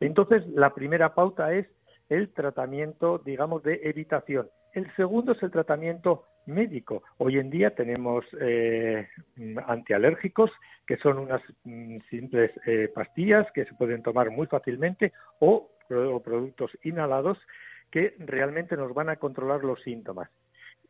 Entonces, 0.00 0.46
la 0.48 0.74
primera 0.74 1.14
pauta 1.14 1.52
es 1.54 1.66
el 2.08 2.32
tratamiento, 2.32 3.18
digamos, 3.18 3.62
de 3.62 3.80
evitación. 3.84 4.48
El 4.74 4.94
segundo 4.94 5.32
es 5.32 5.42
el 5.42 5.50
tratamiento 5.50 6.24
médico. 6.44 7.02
Hoy 7.16 7.38
en 7.38 7.50
día 7.50 7.74
tenemos 7.74 8.24
eh, 8.40 9.08
antialérgicos, 9.66 10.50
que 10.86 10.98
son 10.98 11.18
unas 11.18 11.42
mm, 11.64 11.98
simples 12.10 12.52
eh, 12.66 12.90
pastillas 12.94 13.50
que 13.52 13.64
se 13.64 13.74
pueden 13.74 14.02
tomar 14.02 14.30
muy 14.30 14.46
fácilmente, 14.46 15.12
o 15.40 15.70
productos 15.88 16.70
inhalados 16.82 17.38
que 17.90 18.14
realmente 18.18 18.76
nos 18.76 18.92
van 18.92 19.08
a 19.08 19.16
controlar 19.16 19.64
los 19.64 19.80
síntomas. 19.82 20.28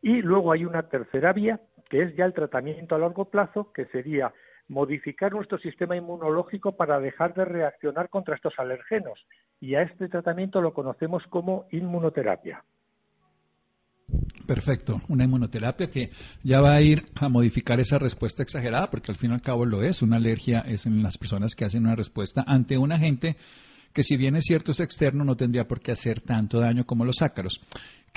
Y 0.01 0.21
luego 0.21 0.51
hay 0.51 0.65
una 0.65 0.89
tercera 0.89 1.33
vía, 1.33 1.59
que 1.89 2.03
es 2.03 2.15
ya 2.15 2.25
el 2.25 2.33
tratamiento 2.33 2.95
a 2.95 2.99
largo 2.99 3.25
plazo, 3.25 3.71
que 3.73 3.85
sería 3.85 4.33
modificar 4.67 5.31
nuestro 5.31 5.57
sistema 5.59 5.95
inmunológico 5.95 6.75
para 6.75 6.99
dejar 6.99 7.33
de 7.33 7.45
reaccionar 7.45 8.09
contra 8.09 8.35
estos 8.35 8.53
alergenos. 8.57 9.25
Y 9.61 9.75
a 9.75 9.81
este 9.81 10.09
tratamiento 10.09 10.61
lo 10.61 10.73
conocemos 10.73 11.23
como 11.29 11.65
inmunoterapia. 11.71 12.63
Perfecto, 14.45 15.01
una 15.09 15.25
inmunoterapia 15.25 15.89
que 15.89 16.09
ya 16.41 16.61
va 16.61 16.75
a 16.75 16.81
ir 16.81 17.03
a 17.19 17.27
modificar 17.27 17.79
esa 17.79 17.99
respuesta 17.99 18.43
exagerada, 18.43 18.89
porque 18.89 19.11
al 19.11 19.17
fin 19.17 19.31
y 19.31 19.33
al 19.33 19.41
cabo 19.41 19.65
lo 19.65 19.83
es. 19.83 20.01
Una 20.01 20.17
alergia 20.17 20.61
es 20.61 20.85
en 20.85 21.03
las 21.03 21.17
personas 21.17 21.55
que 21.55 21.65
hacen 21.65 21.83
una 21.85 21.95
respuesta 21.95 22.43
ante 22.47 22.77
un 22.77 22.91
agente 22.91 23.35
que 23.93 24.03
si 24.03 24.15
bien 24.15 24.35
es 24.35 24.43
cierto 24.45 24.73
es 24.73 24.79
externo, 24.79 25.23
no 25.23 25.35
tendría 25.35 25.67
por 25.67 25.81
qué 25.81 25.91
hacer 25.91 26.21
tanto 26.21 26.59
daño 26.59 26.85
como 26.85 27.03
los 27.03 27.23
ácaros. 27.23 27.61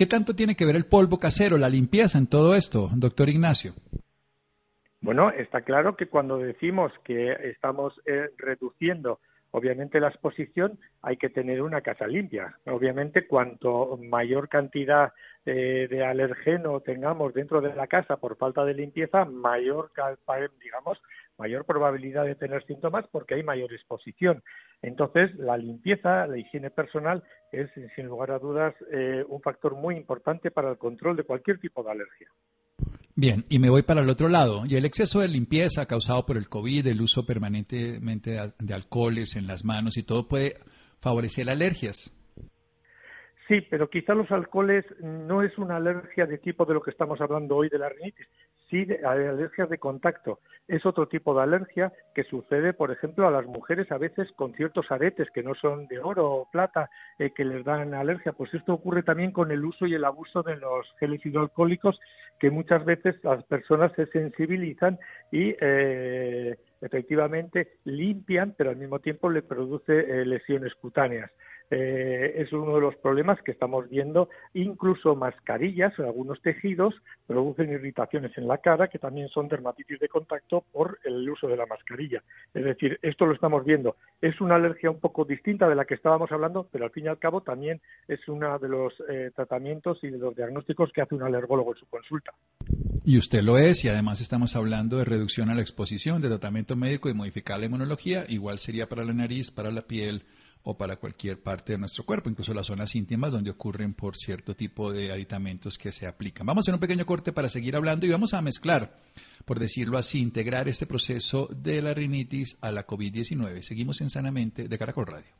¿Qué 0.00 0.06
tanto 0.06 0.34
tiene 0.34 0.56
que 0.56 0.64
ver 0.64 0.76
el 0.76 0.86
polvo 0.86 1.18
casero, 1.18 1.58
la 1.58 1.68
limpieza 1.68 2.16
en 2.16 2.26
todo 2.26 2.54
esto, 2.54 2.88
doctor 2.94 3.28
Ignacio? 3.28 3.74
Bueno, 5.02 5.28
está 5.28 5.60
claro 5.60 5.94
que 5.94 6.06
cuando 6.06 6.38
decimos 6.38 6.90
que 7.04 7.32
estamos 7.50 7.92
eh, 8.06 8.30
reduciendo 8.38 9.20
obviamente 9.50 10.00
la 10.00 10.08
exposición 10.08 10.78
hay 11.02 11.16
que 11.16 11.28
tener 11.28 11.60
una 11.60 11.80
casa 11.80 12.06
limpia. 12.06 12.56
Obviamente, 12.66 13.26
cuanto 13.26 13.98
mayor 14.02 14.48
cantidad 14.48 15.12
eh, 15.44 15.86
de 15.90 16.04
alergeno 16.04 16.80
tengamos 16.80 17.34
dentro 17.34 17.60
de 17.60 17.74
la 17.74 17.86
casa 17.86 18.16
por 18.16 18.36
falta 18.36 18.64
de 18.64 18.74
limpieza, 18.74 19.24
mayor, 19.24 19.90
digamos, 20.62 21.02
mayor 21.38 21.64
probabilidad 21.64 22.24
de 22.24 22.34
tener 22.34 22.64
síntomas 22.66 23.06
porque 23.10 23.34
hay 23.34 23.42
mayor 23.42 23.72
exposición. 23.72 24.42
Entonces, 24.82 25.34
la 25.36 25.56
limpieza, 25.56 26.26
la 26.26 26.38
higiene 26.38 26.70
personal 26.70 27.22
es, 27.52 27.70
sin 27.94 28.06
lugar 28.06 28.30
a 28.30 28.38
dudas, 28.38 28.74
eh, 28.92 29.24
un 29.28 29.40
factor 29.40 29.74
muy 29.74 29.96
importante 29.96 30.50
para 30.50 30.70
el 30.70 30.78
control 30.78 31.16
de 31.16 31.24
cualquier 31.24 31.58
tipo 31.58 31.82
de 31.82 31.90
alergia. 31.90 32.28
Bien, 33.14 33.44
y 33.48 33.58
me 33.58 33.70
voy 33.70 33.82
para 33.82 34.00
el 34.00 34.08
otro 34.08 34.28
lado. 34.28 34.62
Y 34.66 34.76
el 34.76 34.84
exceso 34.84 35.20
de 35.20 35.28
limpieza 35.28 35.86
causado 35.86 36.24
por 36.24 36.36
el 36.36 36.48
COVID, 36.48 36.86
el 36.86 37.02
uso 37.02 37.26
permanentemente 37.26 38.38
de 38.58 38.74
alcoholes 38.74 39.36
en 39.36 39.46
las 39.46 39.64
manos 39.64 39.96
y 39.98 40.02
todo 40.02 40.26
puede 40.26 40.56
favorecer 41.00 41.50
alergias. 41.50 42.16
Sí, 43.48 43.60
pero 43.68 43.90
quizá 43.90 44.14
los 44.14 44.30
alcoholes 44.30 44.84
no 45.00 45.42
es 45.42 45.58
una 45.58 45.76
alergia 45.76 46.24
de 46.24 46.38
tipo 46.38 46.64
de 46.64 46.74
lo 46.74 46.80
que 46.80 46.92
estamos 46.92 47.20
hablando 47.20 47.56
hoy 47.56 47.68
de 47.68 47.78
la 47.78 47.88
rinitis, 47.88 48.28
sí 48.70 48.86
alergias 49.04 49.68
de 49.68 49.78
contacto. 49.78 50.38
Es 50.68 50.86
otro 50.86 51.08
tipo 51.08 51.34
de 51.34 51.42
alergia 51.42 51.92
que 52.14 52.24
sucede, 52.24 52.72
por 52.72 52.90
ejemplo, 52.90 53.26
a 53.26 53.30
las 53.30 53.44
mujeres 53.46 53.90
a 53.90 53.98
veces 53.98 54.30
con 54.36 54.54
ciertos 54.54 54.90
aretes 54.90 55.28
que 55.30 55.42
no 55.42 55.54
son 55.54 55.88
de 55.88 55.98
oro 55.98 56.30
o 56.30 56.50
plata 56.50 56.88
eh, 57.18 57.32
que 57.34 57.44
les 57.44 57.64
dan 57.64 57.92
alergia. 57.94 58.32
Pues 58.32 58.54
esto 58.54 58.74
ocurre 58.74 59.02
también 59.02 59.32
con 59.32 59.50
el 59.50 59.64
uso 59.64 59.86
y 59.86 59.94
el 59.94 60.04
abuso 60.04 60.42
de 60.42 60.56
los 60.56 60.86
geles 60.98 61.24
hidroalcohólicos 61.26 61.98
que 62.38 62.50
muchas 62.50 62.84
veces 62.84 63.16
las 63.22 63.44
personas 63.44 63.92
se 63.96 64.06
sensibilizan 64.06 64.98
y 65.30 65.54
eh, 65.60 66.56
efectivamente 66.80 67.72
limpian, 67.84 68.54
pero 68.56 68.70
al 68.70 68.76
mismo 68.76 69.00
tiempo 69.00 69.28
le 69.28 69.42
produce 69.42 69.92
eh, 69.92 70.24
lesiones 70.24 70.74
cutáneas. 70.74 71.30
Eh, 71.70 72.34
es 72.36 72.52
uno 72.52 72.74
de 72.74 72.80
los 72.80 72.96
problemas 72.96 73.40
que 73.42 73.52
estamos 73.52 73.88
viendo. 73.88 74.28
Incluso 74.54 75.14
mascarillas 75.14 75.96
algunos 75.98 76.40
tejidos 76.42 76.94
producen 77.26 77.70
irritaciones 77.70 78.36
en 78.36 78.48
la 78.48 78.58
cara 78.58 78.88
que 78.88 78.98
también 78.98 79.28
son 79.28 79.48
dermatitis 79.48 80.00
de 80.00 80.08
contacto 80.08 80.64
por 80.72 80.98
el 81.04 81.28
uso 81.28 81.46
de 81.46 81.56
la 81.56 81.66
mascarilla. 81.66 82.22
Es 82.54 82.64
decir, 82.64 82.98
esto 83.02 83.26
lo 83.26 83.34
estamos 83.34 83.64
viendo. 83.64 83.96
Es 84.20 84.40
una 84.40 84.56
alergia 84.56 84.90
un 84.90 84.98
poco 84.98 85.24
distinta 85.24 85.68
de 85.68 85.76
la 85.76 85.84
que 85.84 85.94
estábamos 85.94 86.32
hablando, 86.32 86.68
pero 86.72 86.84
al 86.84 86.90
fin 86.90 87.04
y 87.04 87.08
al 87.08 87.18
cabo 87.18 87.42
también 87.42 87.80
es 88.08 88.26
uno 88.28 88.58
de 88.58 88.68
los 88.68 88.92
eh, 89.08 89.30
tratamientos 89.34 90.02
y 90.02 90.10
de 90.10 90.18
los 90.18 90.34
diagnósticos 90.34 90.92
que 90.92 91.02
hace 91.02 91.14
un 91.14 91.22
alergólogo 91.22 91.72
en 91.72 91.78
su 91.78 91.86
consulta. 91.86 92.32
Y 93.04 93.16
usted 93.16 93.42
lo 93.42 93.56
es, 93.56 93.84
y 93.84 93.88
además 93.88 94.20
estamos 94.20 94.56
hablando 94.56 94.98
de 94.98 95.04
reducción 95.04 95.48
a 95.50 95.54
la 95.54 95.62
exposición, 95.62 96.20
de 96.20 96.28
tratamiento 96.28 96.76
médico 96.76 97.08
y 97.08 97.14
modificar 97.14 97.58
la 97.58 97.66
inmunología. 97.66 98.24
Igual 98.28 98.58
sería 98.58 98.88
para 98.88 99.04
la 99.04 99.12
nariz, 99.12 99.50
para 99.50 99.70
la 99.70 99.82
piel 99.82 100.22
o 100.62 100.76
para 100.76 100.96
cualquier 100.96 101.42
parte 101.42 101.72
de 101.72 101.78
nuestro 101.78 102.04
cuerpo, 102.04 102.28
incluso 102.28 102.52
las 102.52 102.66
zonas 102.66 102.94
íntimas 102.94 103.32
donde 103.32 103.50
ocurren 103.50 103.94
por 103.94 104.16
cierto 104.16 104.54
tipo 104.54 104.92
de 104.92 105.10
aditamentos 105.10 105.78
que 105.78 105.92
se 105.92 106.06
aplican. 106.06 106.46
Vamos 106.46 106.62
a 106.62 106.64
hacer 106.64 106.74
un 106.74 106.80
pequeño 106.80 107.06
corte 107.06 107.32
para 107.32 107.48
seguir 107.48 107.76
hablando 107.76 108.06
y 108.06 108.10
vamos 108.10 108.34
a 108.34 108.42
mezclar, 108.42 108.98
por 109.44 109.58
decirlo 109.58 109.98
así, 109.98 110.20
integrar 110.20 110.68
este 110.68 110.86
proceso 110.86 111.48
de 111.50 111.80
la 111.80 111.94
rinitis 111.94 112.58
a 112.60 112.70
la 112.70 112.86
COVID-19. 112.86 113.62
Seguimos 113.62 114.00
en 114.00 114.10
Sanamente 114.10 114.68
de 114.68 114.78
Caracol 114.78 115.06
Radio. 115.06 115.32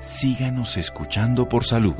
Síganos 0.00 0.76
escuchando 0.76 1.48
por 1.48 1.64
salud. 1.64 1.94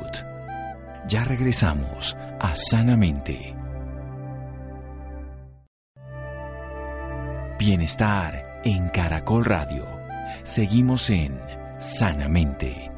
Ya 1.08 1.24
regresamos 1.24 2.16
a 2.40 2.54
Sanamente. 2.56 3.54
Bienestar 7.58 8.60
en 8.64 8.90
Caracol 8.90 9.44
Radio. 9.44 9.95
Seguimos 10.44 11.10
en 11.10 11.38
Sanamente. 11.78 12.88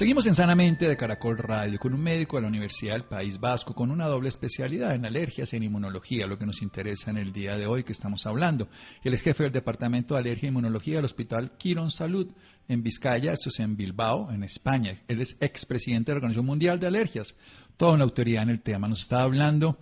Seguimos 0.00 0.26
en 0.26 0.34
Sanamente 0.34 0.88
de 0.88 0.96
Caracol 0.96 1.36
Radio 1.36 1.78
con 1.78 1.92
un 1.92 2.00
médico 2.00 2.36
de 2.36 2.42
la 2.42 2.48
Universidad 2.48 2.94
del 2.94 3.04
País 3.04 3.38
Vasco 3.38 3.74
con 3.74 3.90
una 3.90 4.06
doble 4.06 4.30
especialidad 4.30 4.94
en 4.94 5.04
alergias 5.04 5.52
y 5.52 5.56
en 5.58 5.64
inmunología, 5.64 6.26
lo 6.26 6.38
que 6.38 6.46
nos 6.46 6.62
interesa 6.62 7.10
en 7.10 7.18
el 7.18 7.34
día 7.34 7.58
de 7.58 7.66
hoy 7.66 7.84
que 7.84 7.92
estamos 7.92 8.24
hablando. 8.26 8.70
Él 9.04 9.12
es 9.12 9.20
jefe 9.20 9.42
del 9.42 9.52
Departamento 9.52 10.14
de 10.14 10.20
Alergia 10.20 10.46
e 10.46 10.48
Inmunología 10.48 10.96
del 10.96 11.04
Hospital 11.04 11.52
Quirón 11.58 11.90
Salud 11.90 12.28
en 12.66 12.82
Vizcaya, 12.82 13.34
esto 13.34 13.50
es 13.50 13.60
en 13.60 13.76
Bilbao, 13.76 14.32
en 14.32 14.42
España. 14.42 15.02
Él 15.06 15.20
es 15.20 15.36
expresidente 15.40 16.12
de 16.12 16.14
la 16.14 16.18
Organización 16.20 16.46
Mundial 16.46 16.80
de 16.80 16.86
Alergias, 16.86 17.36
toda 17.76 17.92
una 17.92 18.04
autoridad 18.04 18.44
en 18.44 18.50
el 18.50 18.62
tema. 18.62 18.88
Nos 18.88 19.02
está 19.02 19.20
hablando 19.20 19.78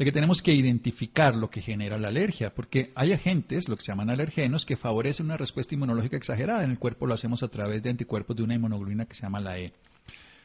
de 0.00 0.06
que 0.06 0.12
tenemos 0.12 0.40
que 0.40 0.54
identificar 0.54 1.36
lo 1.36 1.50
que 1.50 1.60
genera 1.60 1.98
la 1.98 2.08
alergia, 2.08 2.54
porque 2.54 2.90
hay 2.94 3.12
agentes, 3.12 3.68
lo 3.68 3.76
que 3.76 3.82
se 3.82 3.92
llaman 3.92 4.08
alergenos, 4.08 4.64
que 4.64 4.78
favorecen 4.78 5.26
una 5.26 5.36
respuesta 5.36 5.74
inmunológica 5.74 6.16
exagerada. 6.16 6.64
En 6.64 6.70
el 6.70 6.78
cuerpo 6.78 7.06
lo 7.06 7.12
hacemos 7.12 7.42
a 7.42 7.48
través 7.48 7.82
de 7.82 7.90
anticuerpos 7.90 8.34
de 8.34 8.42
una 8.42 8.54
inmunoglobulina 8.54 9.04
que 9.04 9.14
se 9.14 9.24
llama 9.24 9.40
la 9.40 9.58
E. 9.58 9.74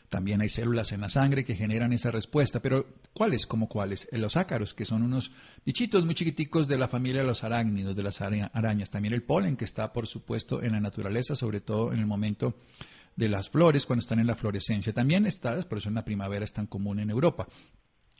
También 0.09 0.41
hay 0.41 0.49
células 0.49 0.91
en 0.91 0.99
la 0.99 1.07
sangre 1.07 1.45
que 1.45 1.55
generan 1.55 1.93
esa 1.93 2.11
respuesta, 2.11 2.59
pero 2.59 2.85
¿cuáles 3.13 3.47
como 3.47 3.69
cuáles? 3.69 4.09
Los 4.11 4.35
ácaros, 4.35 4.73
que 4.73 4.83
son 4.83 5.03
unos 5.03 5.31
bichitos 5.65 6.03
muy 6.03 6.15
chiquiticos 6.15 6.67
de 6.67 6.77
la 6.77 6.89
familia 6.89 7.21
de 7.21 7.27
los 7.27 7.45
arácnidos, 7.45 7.95
de 7.95 8.03
las 8.03 8.19
arañas. 8.19 8.89
También 8.89 9.13
el 9.13 9.23
polen, 9.23 9.55
que 9.55 9.63
está, 9.63 9.93
por 9.93 10.05
supuesto, 10.05 10.61
en 10.63 10.73
la 10.73 10.81
naturaleza, 10.81 11.33
sobre 11.33 11.61
todo 11.61 11.93
en 11.93 11.99
el 11.99 12.07
momento 12.07 12.55
de 13.15 13.29
las 13.29 13.49
flores, 13.49 13.85
cuando 13.85 14.01
están 14.01 14.19
en 14.19 14.27
la 14.27 14.35
florescencia. 14.35 14.91
También 14.91 15.25
está, 15.25 15.57
por 15.61 15.77
eso 15.77 15.87
en 15.87 15.95
la 15.95 16.03
primavera 16.03 16.43
es 16.43 16.51
tan 16.51 16.67
común 16.67 16.99
en 16.99 17.09
Europa 17.09 17.47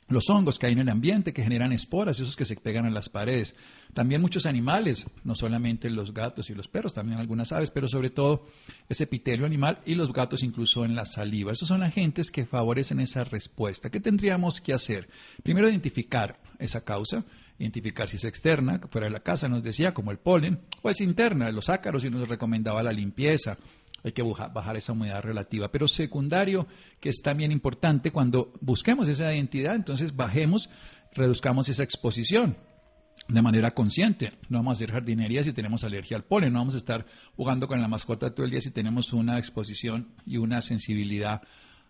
los 0.08 0.30
hongos 0.30 0.58
que 0.58 0.66
hay 0.66 0.72
en 0.72 0.78
el 0.80 0.88
ambiente 0.88 1.32
que 1.32 1.42
generan 1.42 1.72
esporas, 1.72 2.20
esos 2.20 2.36
que 2.36 2.44
se 2.44 2.56
pegan 2.56 2.86
a 2.86 2.90
las 2.90 3.08
paredes. 3.08 3.56
También 3.92 4.20
muchos 4.20 4.46
animales, 4.46 5.06
no 5.24 5.34
solamente 5.34 5.90
los 5.90 6.14
gatos 6.14 6.48
y 6.50 6.54
los 6.54 6.68
perros, 6.68 6.94
también 6.94 7.18
algunas 7.18 7.52
aves, 7.52 7.70
pero 7.70 7.88
sobre 7.88 8.10
todo 8.10 8.44
ese 8.88 9.04
epitelio 9.04 9.46
animal 9.46 9.80
y 9.84 9.94
los 9.94 10.12
gatos 10.12 10.42
incluso 10.42 10.84
en 10.84 10.94
la 10.94 11.06
saliva. 11.06 11.52
Esos 11.52 11.68
son 11.68 11.82
agentes 11.82 12.30
que 12.30 12.46
favorecen 12.46 13.00
esa 13.00 13.24
respuesta. 13.24 13.90
¿Qué 13.90 14.00
tendríamos 14.00 14.60
que 14.60 14.72
hacer? 14.72 15.08
Primero 15.42 15.68
identificar 15.68 16.38
esa 16.58 16.84
causa, 16.84 17.24
identificar 17.58 18.08
si 18.08 18.16
es 18.16 18.24
externa, 18.24 18.80
fuera 18.90 19.06
de 19.06 19.12
la 19.12 19.20
casa 19.20 19.48
nos 19.48 19.62
decía, 19.62 19.94
como 19.94 20.10
el 20.10 20.18
polen, 20.18 20.60
o 20.82 20.90
es 20.90 21.00
interna, 21.00 21.50
los 21.50 21.68
ácaros 21.68 22.04
y 22.04 22.10
nos 22.10 22.28
recomendaba 22.28 22.82
la 22.82 22.92
limpieza, 22.92 23.56
hay 24.06 24.12
que 24.12 24.22
bajar 24.22 24.76
esa 24.76 24.92
humedad 24.92 25.20
relativa. 25.20 25.72
Pero 25.72 25.88
secundario, 25.88 26.68
que 27.00 27.08
es 27.08 27.20
también 27.22 27.50
importante, 27.50 28.12
cuando 28.12 28.52
busquemos 28.60 29.08
esa 29.08 29.34
identidad, 29.34 29.74
entonces 29.74 30.14
bajemos, 30.14 30.70
reduzcamos 31.12 31.68
esa 31.68 31.82
exposición 31.82 32.56
de 33.26 33.42
manera 33.42 33.72
consciente. 33.72 34.34
No 34.48 34.58
vamos 34.58 34.70
a 34.70 34.76
hacer 34.78 34.92
jardinería 34.92 35.42
si 35.42 35.52
tenemos 35.52 35.82
alergia 35.82 36.16
al 36.16 36.22
polen, 36.22 36.52
no 36.52 36.60
vamos 36.60 36.74
a 36.74 36.78
estar 36.78 37.04
jugando 37.34 37.66
con 37.66 37.80
la 37.80 37.88
mascota 37.88 38.32
todo 38.32 38.46
el 38.46 38.52
día 38.52 38.60
si 38.60 38.70
tenemos 38.70 39.12
una 39.12 39.38
exposición 39.38 40.12
y 40.24 40.36
una 40.36 40.62
sensibilidad 40.62 41.42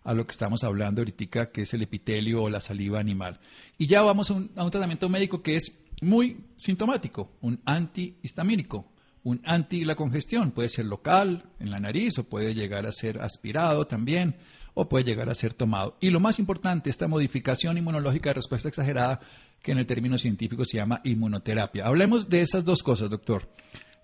a 0.03 0.13
lo 0.15 0.25
que 0.25 0.31
estamos 0.31 0.63
hablando 0.63 1.01
ahorita, 1.01 1.51
que 1.51 1.61
es 1.61 1.73
el 1.75 1.83
epitelio 1.83 2.41
o 2.41 2.49
la 2.49 2.61
saliva 2.61 2.99
animal. 2.99 3.39
Y 3.77 3.85
ya 3.85 4.01
vamos 4.01 4.31
a 4.31 4.33
un, 4.33 4.49
a 4.55 4.63
un 4.63 4.71
tratamiento 4.71 5.07
médico 5.07 5.43
que 5.43 5.55
es 5.55 5.79
muy 6.01 6.45
sintomático, 6.55 7.37
un 7.41 7.61
antihistamínico, 7.63 8.91
un 9.27 9.41
anti 9.43 9.83
la 9.83 9.95
congestión. 9.95 10.51
Puede 10.51 10.69
ser 10.69 10.85
local, 10.85 11.43
en 11.59 11.69
la 11.69 11.81
nariz, 11.81 12.17
o 12.17 12.23
puede 12.23 12.55
llegar 12.55 12.85
a 12.85 12.93
ser 12.93 13.21
aspirado 13.21 13.85
también, 13.85 14.35
o 14.73 14.87
puede 14.87 15.03
llegar 15.03 15.29
a 15.29 15.33
ser 15.33 15.53
tomado. 15.53 15.97
Y 15.99 16.11
lo 16.11 16.21
más 16.21 16.39
importante, 16.39 16.89
esta 16.89 17.09
modificación 17.09 17.77
inmunológica 17.77 18.29
de 18.29 18.35
respuesta 18.35 18.69
exagerada, 18.69 19.19
que 19.61 19.73
en 19.73 19.79
el 19.79 19.85
término 19.85 20.17
científico 20.17 20.63
se 20.63 20.77
llama 20.77 21.01
inmunoterapia. 21.03 21.85
Hablemos 21.85 22.29
de 22.29 22.41
esas 22.41 22.63
dos 22.63 22.81
cosas, 22.81 23.09
doctor. 23.09 23.49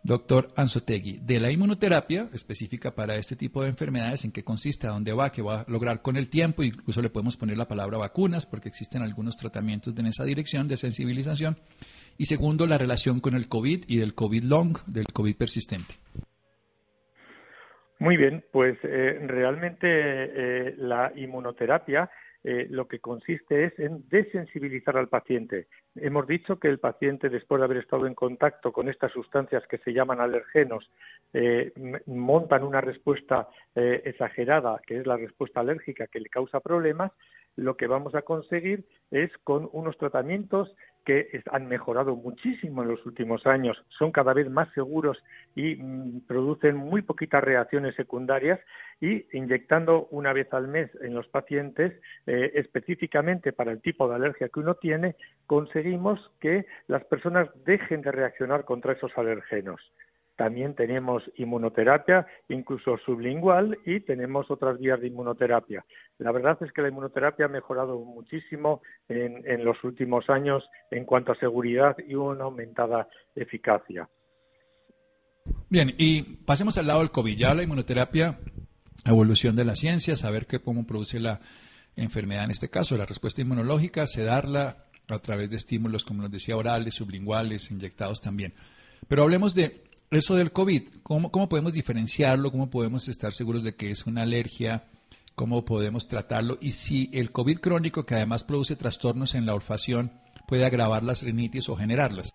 Doctor 0.06 0.52
Anzotegui, 0.58 1.20
de 1.20 1.40
la 1.40 1.50
inmunoterapia 1.50 2.30
específica 2.34 2.94
para 2.94 3.16
este 3.16 3.38
tipo 3.38 3.64
de 3.64 3.70
enfermedades, 3.70 4.26
en 4.26 4.34
qué 4.34 4.44
consiste, 4.44 4.88
a 4.88 4.90
dónde 4.90 5.14
va, 5.14 5.32
qué 5.32 5.42
va 5.42 5.62
a 5.62 5.66
lograr 5.70 6.02
con 6.02 6.18
el 6.18 6.28
tiempo, 6.28 6.62
incluso 6.62 7.02
le 7.02 7.10
podemos 7.10 7.38
poner 7.38 7.58
la 7.58 7.70
palabra 7.70 7.98
vacunas, 7.98 8.46
porque 8.46 8.68
existen 8.68 9.02
algunos 9.02 9.38
tratamientos 9.38 9.98
en 9.98 10.08
esa 10.08 10.26
dirección 10.26 10.68
de 10.68 10.76
sensibilización 10.76 11.58
y 12.18 12.26
segundo, 12.26 12.68
la 12.68 12.78
relación 12.78 13.20
con 13.20 13.36
el 13.36 13.48
COVID 13.48 13.86
y 13.88 13.98
del 13.98 14.14
COVID 14.16 14.44
long, 14.44 14.78
del 14.88 15.08
COVID 15.08 15.36
persistente. 15.38 15.96
Muy 18.04 18.18
bien, 18.18 18.44
pues 18.52 18.78
eh, 18.84 19.18
realmente 19.28 19.88
eh, 19.88 20.76
la 20.78 21.14
inmunoterapia 21.16 22.10
eh, 22.44 22.68
lo 22.70 22.86
que 22.86 23.00
consiste 23.00 23.64
es 23.64 23.80
en 23.80 24.04
desensibilizar 24.10 24.98
al 24.98 25.08
paciente. 25.08 25.68
Hemos 25.96 26.28
dicho 26.28 26.60
que 26.60 26.68
el 26.68 26.80
paciente, 26.80 27.30
después 27.30 27.60
de 27.60 27.66
haber 27.66 27.78
estado 27.78 28.06
en 28.06 28.14
contacto 28.14 28.74
con 28.74 28.90
estas 28.90 29.14
sustancias 29.14 29.64
que 29.68 29.78
se 29.78 29.94
llaman 29.94 30.20
alergenos, 30.20 30.92
montan 32.06 32.64
una 32.64 32.82
respuesta 32.82 33.48
exagerada, 33.74 34.82
que 34.86 34.98
es 34.98 35.08
la 35.08 35.16
respuesta 35.16 35.62
alérgica 35.62 36.08
que 36.08 36.20
le 36.20 36.28
causa 36.28 36.60
problemas, 36.60 37.14
lo 37.56 37.78
que 37.78 37.88
vamos 37.88 38.16
a 38.16 38.24
conseguir 38.24 38.84
es 39.12 39.32
con 39.46 39.70
unos 39.72 39.98
tratamientos 39.98 40.76
que 41.06 41.44
han 41.52 41.68
mejorado 41.68 42.16
muchísimo 42.16 42.84
en 42.84 42.90
los 42.90 43.06
últimos 43.06 43.46
años, 43.46 43.84
son 43.98 44.12
cada 44.12 44.34
vez 44.34 44.50
más 44.50 44.72
seguros 44.74 45.22
y 45.56 45.76
mm, 45.76 46.22
producen 46.28 46.76
muy 46.76 47.02
poquitas 47.02 47.44
reacciones 47.44 47.96
secundarias 47.96 48.60
y 49.02 49.26
inyectando 49.34 50.08
una 50.12 50.34
vez 50.34 50.52
al 50.54 50.68
mes 50.68 50.90
en 51.02 51.14
los 51.14 51.28
pacientes 51.28 51.94
eh, 52.26 52.52
específicamente 52.56 53.52
para 53.52 53.72
el 53.72 53.82
tipo 53.82 54.08
de 54.08 54.16
alergia 54.16 54.50
que 54.50 54.60
uno 54.60 54.76
tiene, 54.76 55.16
conseguimos 55.46 56.32
que 56.40 56.66
las 56.88 57.04
personas 57.06 57.50
dejen 57.66 58.02
de 58.02 58.12
reaccionar 58.12 58.66
contra 58.66 58.94
esos 58.94 59.12
alergenos. 59.18 59.82
También 60.36 60.74
tenemos 60.74 61.24
inmunoterapia, 61.36 62.26
incluso 62.50 62.98
sublingual, 63.06 63.78
y 63.86 64.00
tenemos 64.00 64.50
otras 64.50 64.80
vías 64.80 65.00
de 65.00 65.08
inmunoterapia. 65.08 65.86
La 66.18 66.32
verdad 66.32 66.58
es 66.62 66.72
que 66.72 66.82
la 66.82 66.88
inmunoterapia 66.88 67.46
ha 67.46 67.50
mejorado 67.50 68.00
muchísimo 68.00 68.82
en, 69.08 69.64
los 69.64 69.84
últimos 69.84 70.30
años 70.30 70.64
en 70.90 71.06
cuanto 71.06 71.34
a 71.34 71.40
seguridad 71.40 71.96
y 72.08 72.16
una 72.16 72.46
aumentada 72.46 73.08
eficacia. 73.36 74.10
Bien, 75.70 75.94
y 75.98 76.24
pasemos 76.46 76.78
al 76.78 76.88
lado 76.88 77.00
del 77.00 77.12
COVID. 77.12 77.38
Ya 77.38 77.54
la 77.54 77.64
inmunoterapia, 77.64 78.40
evolución 79.06 79.56
de 79.56 79.66
la 79.66 79.76
ciencia, 79.76 80.16
saber 80.16 80.48
cómo 80.64 80.88
produce 80.88 81.20
la 81.20 81.42
enfermedad 81.96 82.46
en 82.46 82.52
este 82.52 82.70
caso, 82.70 82.98
la 82.98 83.06
respuesta 83.06 83.42
inmunológica, 83.42 84.08
se 84.08 84.24
darla 84.24 84.86
a 85.10 85.20
través 85.20 85.52
de 85.52 85.58
estímulos, 85.58 86.06
como 86.06 86.24
nos 86.24 86.32
decía, 86.32 86.58
orales, 86.58 86.96
sublinguales, 86.96 87.70
inyectados 87.70 88.22
también. 88.22 88.54
Pero 89.08 89.24
hablemos 89.24 89.54
de 89.54 89.84
eso 90.16 90.36
del 90.36 90.52
COVID, 90.52 91.02
¿cómo, 91.04 91.32
¿cómo 91.32 91.50
podemos 91.50 91.74
diferenciarlo? 91.74 92.52
¿Cómo 92.52 92.70
podemos 92.70 93.08
estar 93.08 93.34
seguros 93.34 93.64
de 93.64 93.76
que 93.76 93.92
es 93.92 94.06
una 94.06 94.24
alergia? 94.24 94.84
¿Cómo 95.36 95.66
podemos 95.66 96.08
tratarlo? 96.08 96.58
Y 96.62 96.74
si 96.74 97.10
el 97.14 97.32
COVID 97.32 97.60
crónico, 97.60 98.06
que 98.06 98.16
además 98.16 98.44
produce 98.44 98.76
trastornos 98.76 99.34
en 99.36 99.46
la 99.46 99.54
olfacción, 99.54 100.12
puede 100.48 100.66
agravar 100.66 101.04
las 101.04 101.24
rinitis 101.24 101.70
o 101.70 101.76
generarlas. 101.76 102.34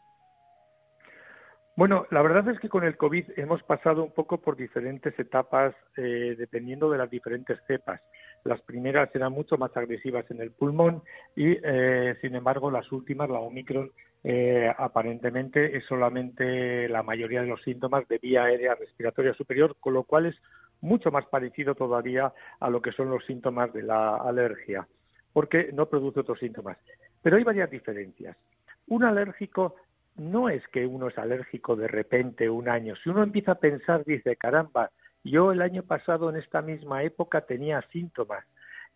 Bueno, 1.77 2.07
la 2.11 2.23
verdad 2.23 2.49
es 2.49 2.59
que 2.59 2.69
con 2.69 2.83
el 2.83 2.97
COVID 2.97 3.25
hemos 3.37 3.63
pasado 3.63 4.03
un 4.03 4.13
poco 4.13 4.39
por 4.39 4.57
diferentes 4.57 5.17
etapas 5.17 5.77
eh, 5.97 6.35
dependiendo 6.37 6.91
de 6.91 6.99
las 6.99 7.09
diferentes 7.09 7.57
cepas. 7.69 8.01
Las 8.45 8.61
primeras 8.63 9.15
eran 9.15 9.33
mucho 9.33 9.57
más 9.57 9.77
agresivas 9.77 10.31
en 10.31 10.41
el 10.41 10.51
pulmón 10.51 11.03
y, 11.37 11.57
eh, 11.63 12.17
sin 12.21 12.35
embargo, 12.35 12.71
las 12.71 12.91
últimas, 12.93 13.29
la 13.29 13.41
Omicron, 13.41 13.91
eh, 14.25 14.73
aparentemente 14.77 15.77
es 15.77 15.85
solamente 15.85 16.89
la 16.89 17.03
mayoría 17.03 17.43
de 17.43 17.49
los 17.49 17.63
síntomas 17.63 18.07
de 18.09 18.19
vía 18.19 18.45
aérea 18.45 18.75
respiratoria 18.75 19.35
superior, 19.35 19.77
con 19.79 19.95
lo 19.95 20.03
cual 20.03 20.27
es 20.27 20.37
mucho 20.81 21.11
más 21.11 21.27
parecido 21.27 21.75
todavía 21.75 22.33
a 22.61 22.71
lo 22.71 22.83
que 22.83 22.93
son 22.93 23.11
los 23.11 23.25
síntomas 23.27 23.73
de 23.73 23.83
la 23.83 24.17
alergia, 24.17 24.87
porque 25.33 25.71
no 25.73 25.87
produce 25.87 26.21
otros 26.21 26.39
síntomas. 26.39 26.79
Pero 27.23 27.37
hay 27.37 27.45
varias 27.45 27.71
diferencias. 27.71 28.37
Un 28.89 29.05
alérgico 29.05 29.77
no 30.17 30.49
es 30.49 30.67
que 30.69 30.87
uno 30.87 31.09
es 31.09 31.19
alérgico 31.19 31.77
de 31.77 31.89
repente 31.89 32.51
un 32.51 32.69
año. 32.69 32.95
Si 32.97 33.09
uno 33.09 33.23
empieza 33.23 33.53
a 33.53 33.61
pensar, 33.61 34.05
dice, 34.05 34.37
caramba, 34.37 34.91
yo 35.31 35.53
el 35.53 35.63
año 35.63 35.83
pasado 35.83 36.31
en 36.31 36.37
esta 36.37 36.63
misma 36.63 37.03
época 37.03 37.43
tenía 37.43 37.83
síntomas 37.93 38.45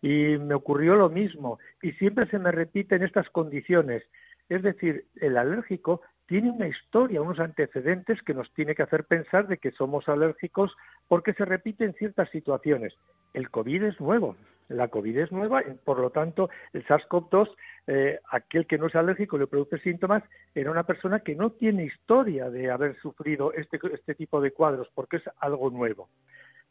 y 0.01 0.37
me 0.37 0.53
ocurrió 0.53 0.95
lo 0.95 1.09
mismo 1.09 1.59
y 1.81 1.91
siempre 1.93 2.27
se 2.27 2.39
me 2.39 2.51
repiten 2.51 3.03
estas 3.03 3.29
condiciones. 3.29 4.03
Es 4.49 4.61
decir, 4.61 5.05
el 5.21 5.37
alérgico 5.37 6.01
tiene 6.27 6.49
una 6.49 6.67
historia, 6.67 7.21
unos 7.21 7.39
antecedentes 7.39 8.21
que 8.21 8.33
nos 8.33 8.51
tiene 8.53 8.75
que 8.75 8.83
hacer 8.83 9.03
pensar 9.03 9.47
de 9.47 9.57
que 9.57 9.71
somos 9.71 10.07
alérgicos 10.07 10.71
porque 11.07 11.33
se 11.33 11.45
repiten 11.45 11.93
ciertas 11.93 12.29
situaciones. 12.29 12.93
El 13.33 13.49
COVID 13.49 13.83
es 13.83 13.99
nuevo, 13.99 14.35
la 14.69 14.87
COVID 14.87 15.17
es 15.17 15.31
nueva, 15.31 15.61
por 15.83 15.99
lo 15.99 16.09
tanto, 16.09 16.49
el 16.71 16.85
SARS-CoV-2, 16.85 17.49
eh, 17.87 18.19
aquel 18.31 18.65
que 18.65 18.77
no 18.77 18.87
es 18.87 18.95
alérgico 18.95 19.37
le 19.37 19.47
produce 19.47 19.77
síntomas, 19.79 20.23
era 20.55 20.71
una 20.71 20.83
persona 20.83 21.19
que 21.19 21.35
no 21.35 21.51
tiene 21.51 21.85
historia 21.85 22.49
de 22.49 22.71
haber 22.71 22.97
sufrido 22.99 23.53
este, 23.53 23.79
este 23.93 24.15
tipo 24.15 24.39
de 24.41 24.51
cuadros 24.51 24.87
porque 24.93 25.17
es 25.17 25.23
algo 25.39 25.69
nuevo. 25.69 26.09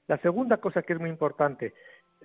La 0.08 0.18
segunda 0.18 0.56
cosa 0.56 0.82
que 0.82 0.94
es 0.94 1.00
muy 1.00 1.10
importante, 1.10 1.74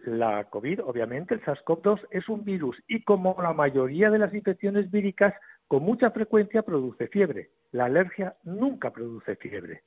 la 0.06 0.46
COVID, 0.46 0.84
obviamente, 0.84 1.36
el 1.36 1.44
SARS-CoV-2 1.44 2.08
es 2.12 2.30
un 2.30 2.44
virus 2.44 2.78
y 2.88 3.04
como 3.04 3.36
la 3.42 3.54
mayoría 3.54 4.10
de 4.10 4.20
las 4.20 4.34
infecciones 4.34 4.90
víricas, 4.92 5.34
con 5.68 5.84
mucha 5.84 6.12
frecuencia 6.12 6.62
produce 6.62 7.08
fiebre. 7.08 7.50
La 7.72 7.86
alergia 7.86 8.36
nunca 8.44 8.92
produce 8.92 9.36
fiebre. 9.36 9.84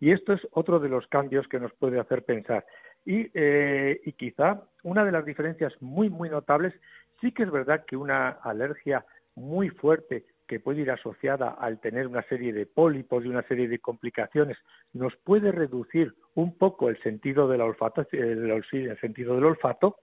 Y 0.00 0.10
esto 0.10 0.32
es 0.32 0.40
otro 0.50 0.80
de 0.80 0.88
los 0.88 1.06
cambios 1.06 1.46
que 1.48 1.60
nos 1.60 1.72
puede 1.74 2.00
hacer 2.00 2.24
pensar. 2.24 2.66
Y, 3.04 3.30
eh, 3.34 4.00
y 4.04 4.12
quizá 4.12 4.62
una 4.82 5.04
de 5.04 5.12
las 5.12 5.24
diferencias 5.24 5.72
muy, 5.80 6.10
muy 6.10 6.28
notables, 6.28 6.74
sí 7.20 7.32
que 7.32 7.44
es 7.44 7.50
verdad 7.50 7.84
que 7.86 7.96
una 7.96 8.30
alergia 8.30 9.04
muy 9.34 9.70
fuerte 9.70 10.24
que 10.52 10.60
puede 10.60 10.82
ir 10.82 10.90
asociada 10.90 11.48
al 11.48 11.80
tener 11.80 12.06
una 12.06 12.22
serie 12.24 12.52
de 12.52 12.66
pólipos 12.66 13.24
y 13.24 13.28
una 13.28 13.42
serie 13.44 13.68
de 13.68 13.78
complicaciones, 13.78 14.58
nos 14.92 15.16
puede 15.16 15.50
reducir 15.50 16.14
un 16.34 16.58
poco 16.58 16.90
el 16.90 17.02
sentido 17.02 17.48
del 17.48 17.62
olfato, 17.62 18.06
el, 18.12 18.62
sentido 19.00 19.34
del 19.34 19.44
olfato. 19.44 19.96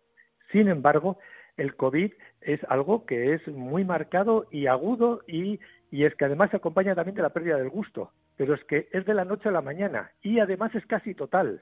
Sin 0.51 0.67
embargo, 0.67 1.19
el 1.59 1.75
COVID 1.75 2.11
es 2.41 2.59
algo 2.69 3.05
que 3.05 3.33
es 3.33 3.47
muy 3.47 3.83
marcado 3.83 4.47
y 4.49 4.67
agudo 4.67 5.21
y, 5.27 5.59
es 5.91 6.15
que 6.15 6.25
además 6.25 6.51
se 6.51 6.57
acompaña 6.57 6.95
también 6.95 7.15
de 7.15 7.21
la 7.21 7.33
pérdida 7.33 7.57
del 7.57 7.69
gusto, 7.69 8.11
pero 8.37 8.53
es 8.53 8.63
que 8.63 8.87
es 8.91 9.05
de 9.05 9.13
la 9.13 9.25
noche 9.25 9.49
a 9.49 9.51
la 9.51 9.61
mañana 9.61 10.11
y 10.21 10.39
además 10.39 10.73
es 10.75 10.85
casi 10.85 11.13
total. 11.13 11.61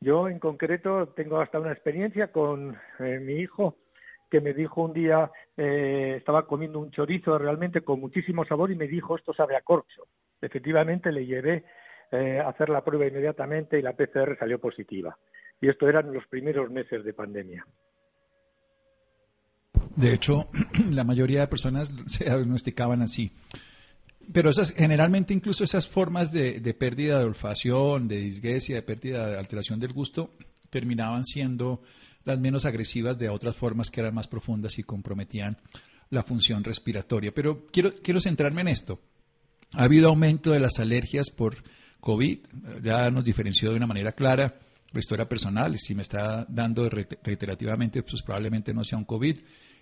Yo 0.00 0.28
en 0.28 0.38
concreto 0.38 1.08
tengo 1.08 1.40
hasta 1.40 1.60
una 1.60 1.72
experiencia 1.72 2.32
con 2.32 2.76
eh, 2.98 3.18
mi 3.20 3.34
hijo 3.34 3.76
que 4.30 4.40
me 4.40 4.52
dijo 4.52 4.82
un 4.82 4.92
día, 4.92 5.30
eh, 5.56 6.16
estaba 6.18 6.46
comiendo 6.46 6.80
un 6.80 6.90
chorizo 6.90 7.38
realmente 7.38 7.80
con 7.80 8.00
muchísimo 8.00 8.44
sabor 8.44 8.70
y 8.70 8.76
me 8.76 8.86
dijo, 8.86 9.16
esto 9.16 9.32
sabe 9.32 9.56
a 9.56 9.62
corcho. 9.62 10.06
Efectivamente 10.40 11.10
le 11.12 11.24
llevé 11.24 11.64
eh, 12.10 12.38
a 12.38 12.48
hacer 12.48 12.68
la 12.68 12.84
prueba 12.84 13.06
inmediatamente 13.06 13.78
y 13.78 13.82
la 13.82 13.94
PCR 13.94 14.36
salió 14.38 14.58
positiva. 14.58 15.16
Y 15.60 15.68
esto 15.68 15.88
eran 15.88 16.12
los 16.12 16.26
primeros 16.26 16.70
meses 16.70 17.04
de 17.04 17.14
pandemia. 17.14 17.66
De 19.98 20.14
hecho, 20.14 20.48
la 20.90 21.02
mayoría 21.02 21.40
de 21.40 21.48
personas 21.48 21.90
se 22.06 22.24
diagnosticaban 22.24 23.02
así. 23.02 23.32
Pero 24.32 24.50
esas, 24.50 24.72
generalmente 24.72 25.34
incluso 25.34 25.64
esas 25.64 25.88
formas 25.88 26.30
de, 26.30 26.60
de 26.60 26.72
pérdida 26.72 27.18
de 27.18 27.24
olfacción, 27.24 28.06
de 28.06 28.18
disguesia, 28.18 28.76
de 28.76 28.82
pérdida 28.82 29.28
de 29.28 29.38
alteración 29.38 29.80
del 29.80 29.92
gusto, 29.92 30.36
terminaban 30.70 31.24
siendo 31.24 31.82
las 32.24 32.38
menos 32.38 32.64
agresivas 32.64 33.18
de 33.18 33.28
otras 33.28 33.56
formas 33.56 33.90
que 33.90 34.00
eran 34.00 34.14
más 34.14 34.28
profundas 34.28 34.78
y 34.78 34.84
comprometían 34.84 35.58
la 36.10 36.22
función 36.22 36.62
respiratoria. 36.62 37.34
Pero 37.34 37.66
quiero, 37.66 37.92
quiero 38.00 38.20
centrarme 38.20 38.60
en 38.60 38.68
esto. 38.68 39.00
Ha 39.72 39.82
habido 39.82 40.10
aumento 40.10 40.52
de 40.52 40.60
las 40.60 40.78
alergias 40.78 41.30
por 41.30 41.56
COVID, 41.98 42.38
ya 42.84 43.10
nos 43.10 43.24
diferenció 43.24 43.70
de 43.70 43.76
una 43.76 43.88
manera 43.88 44.12
clara. 44.12 44.60
Esto 44.94 45.16
era 45.16 45.28
personal, 45.28 45.76
si 45.76 45.96
me 45.96 46.02
está 46.02 46.46
dando 46.48 46.88
reiterativamente, 46.88 48.02
pues 48.04 48.22
probablemente 48.22 48.72
no 48.72 48.84
sea 48.84 48.96
un 48.96 49.04
COVID. 49.04 49.38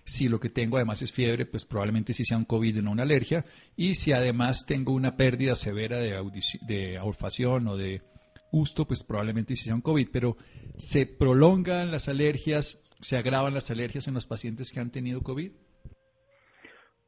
Si 0.07 0.29
lo 0.29 0.39
que 0.39 0.47
tengo 0.47 0.77
además 0.77 1.01
es 1.01 1.11
fiebre, 1.11 1.45
pues 1.45 1.65
probablemente 1.65 2.13
sí 2.13 2.23
sea 2.23 2.37
un 2.37 2.45
COVID 2.45 2.77
y 2.77 2.81
no 2.81 2.91
una 2.91 3.03
alergia. 3.03 3.43
Y 3.75 3.95
si 3.95 4.13
además 4.13 4.65
tengo 4.65 4.93
una 4.93 5.17
pérdida 5.17 5.57
severa 5.57 5.97
de, 5.97 6.17
de 6.65 6.97
olfacción 6.99 7.67
o 7.67 7.75
de 7.75 8.01
gusto, 8.49 8.87
pues 8.87 9.03
probablemente 9.03 9.53
sí 9.55 9.65
sea 9.65 9.75
un 9.75 9.81
COVID, 9.81 10.07
pero 10.11 10.37
¿se 10.77 11.05
prolongan 11.05 11.91
las 11.91 12.07
alergias, 12.07 12.81
se 13.01 13.17
agravan 13.17 13.53
las 13.53 13.69
alergias 13.69 14.07
en 14.07 14.13
los 14.13 14.27
pacientes 14.27 14.71
que 14.71 14.79
han 14.79 14.91
tenido 14.91 15.21
COVID? 15.21 15.51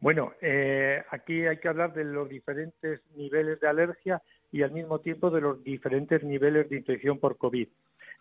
Bueno, 0.02 0.34
eh, 0.42 1.02
aquí 1.10 1.46
hay 1.46 1.58
que 1.58 1.70
hablar 1.70 1.94
de 1.94 2.04
los 2.04 2.28
diferentes 2.28 3.00
niveles 3.16 3.62
de 3.62 3.68
alergia 3.70 4.22
y 4.52 4.62
al 4.62 4.72
mismo 4.72 5.00
tiempo 5.00 5.30
de 5.30 5.40
los 5.40 5.64
diferentes 5.64 6.22
niveles 6.22 6.70
de 6.70 6.78
infección 6.78 7.18
por 7.18 7.38
COVID. 7.38 7.70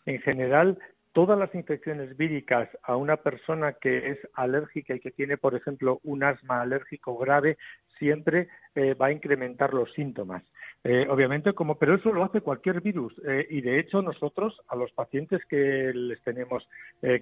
En 0.06 0.20
general, 0.20 0.78
todas 1.18 1.36
las 1.36 1.52
infecciones 1.52 2.16
víricas 2.16 2.68
a 2.84 2.94
una 2.94 3.16
persona 3.16 3.72
que 3.72 4.10
es 4.10 4.18
alérgica 4.34 4.94
y 4.94 5.00
que 5.00 5.10
tiene, 5.10 5.36
por 5.36 5.56
ejemplo, 5.56 5.98
un 6.04 6.22
asma 6.22 6.60
alérgico 6.60 7.18
grave, 7.18 7.58
siempre 7.98 8.46
eh, 8.76 8.94
va 8.94 9.06
a 9.06 9.10
incrementar 9.10 9.74
los 9.74 9.92
síntomas. 9.94 10.44
Eh, 10.84 11.08
obviamente, 11.10 11.54
como, 11.54 11.76
pero 11.76 11.96
eso 11.96 12.12
lo 12.12 12.22
hace 12.22 12.40
cualquier 12.40 12.80
virus. 12.82 13.20
Eh, 13.26 13.48
y 13.50 13.62
de 13.62 13.80
hecho, 13.80 14.00
nosotros, 14.00 14.60
a 14.68 14.76
los 14.76 14.92
pacientes 14.92 15.44
que 15.46 15.90
les 15.92 16.22
tenemos 16.22 16.68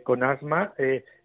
con 0.04 0.22
asma, 0.22 0.74